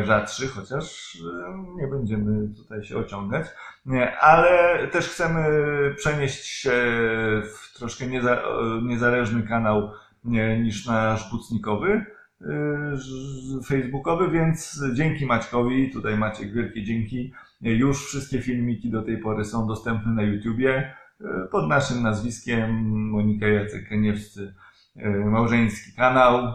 [0.04, 1.16] rzadszy, chociaż
[1.46, 3.46] e, nie będziemy tutaj się ociągać.
[4.20, 5.44] Ale też chcemy
[5.96, 6.72] przenieść się
[7.54, 8.42] w troszkę nieza,
[8.82, 9.90] niezależny kanał
[10.62, 12.04] niż nasz bucnikowy,
[12.94, 19.44] ż- facebookowy, więc dzięki Maćkowi, tutaj Maciek wielkie dzięki, już wszystkie filmiki do tej pory
[19.44, 20.94] są dostępne na YouTubie
[21.50, 22.70] pod naszym nazwiskiem
[23.10, 24.54] Monika Jacek Kaniewscy
[25.24, 26.54] małżeński kanał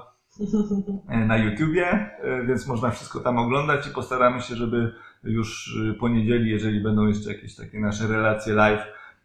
[1.28, 6.10] na YouTubie, e, więc można wszystko tam oglądać i postaramy się, żeby już e, po
[6.10, 8.84] niedzieli, jeżeli będą jeszcze jakieś takie nasze relacje live,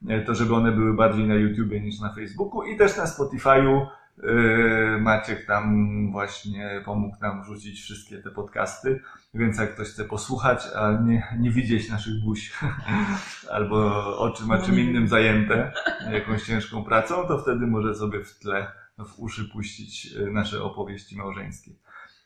[0.09, 3.87] e, to żeby one były bardziej na YouTubie niż na Facebooku i też na Spotify'u.
[4.23, 9.01] e, Maciek tam właśnie pomógł nam wrzucić wszystkie te podcasty,
[9.35, 12.53] więc jak ktoś chce posłuchać, a nie, nie widzieć naszych buź
[13.55, 15.73] albo oczy ma czym innym zajęte,
[16.11, 18.67] jakąś ciężką pracą, to wtedy może sobie w tle,
[19.05, 21.71] w uszy puścić e, nasze opowieści małżeńskie.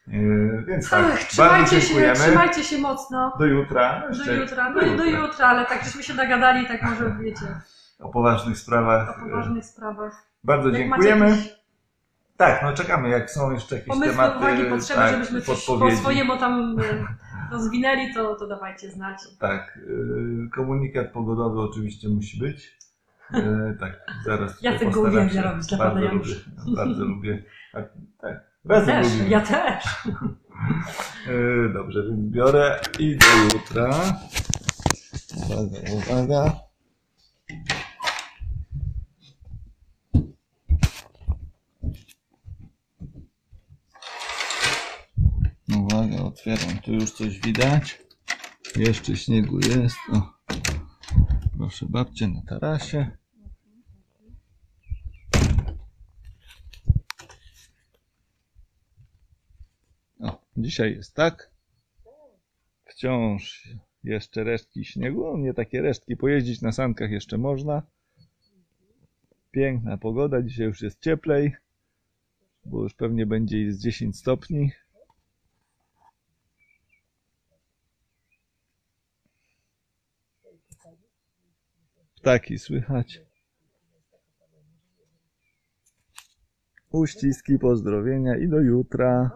[0.09, 0.13] E,
[0.67, 2.15] Więc tak, Ach, bardzo trzymajcie się, dziękujemy.
[2.15, 3.33] trzymajcie się mocno.
[3.39, 4.03] Do jutra.
[4.27, 7.61] Do jutra, do, do jutra, ale tak żeśmy się nagadali, tak może wiecie,
[7.99, 9.19] O poważnych sprawach.
[9.19, 10.27] o poważnych sprawach.
[10.45, 11.29] Bardzo Jak dziękujemy.
[11.31, 11.55] jakieś
[12.37, 15.91] Tak, no czekamy, jak są jeszcze jakieś pomysły, tematy, uwagi, potrzeby, tak, żebyśmy coś po
[15.97, 17.07] swojemu tam e,
[17.53, 19.19] rozwinęli, to, to dawajcie znać.
[19.39, 19.79] Tak,
[20.55, 22.79] komunikat pogodowy oczywiście musi być.
[23.35, 23.93] Y, Tak,
[24.25, 24.57] zaraz.
[24.57, 25.43] tutaj Jacek go postaram uwielbia się.
[25.43, 26.35] robić bardzo pana lubię, Janusza.
[26.77, 27.45] bardzo lubię.
[27.73, 28.51] Tak, tak.
[28.65, 29.85] Ja też, ja też.
[31.29, 33.27] Y, Dobrze, więc biorę i do
[33.59, 33.91] jutra.
[35.37, 36.53] Uwaga, uwaga.
[45.79, 46.79] Uwaga, otwieram.
[46.85, 47.99] Tu już coś widać.
[48.77, 49.97] Jeszcze śniegu jest.
[50.13, 50.33] O.
[51.59, 53.11] Proszę babcie na tarasie.
[60.21, 61.51] O, dzisiaj jest tak.
[62.85, 63.69] Wciąż
[64.05, 65.37] jeszcze resztki śniegu.
[65.37, 66.17] Nie takie resztki.
[66.17, 67.83] Pojeździć na sankach jeszcze można.
[69.51, 70.43] Piękna pogoda.
[70.43, 71.57] Dzisiaj już jest cieplej.
[72.65, 74.71] Bo już pewnie będzie z 10 stopni.
[82.17, 83.21] Ptaki słychać.
[86.91, 89.31] Uściski, pozdrowienia i do jutra.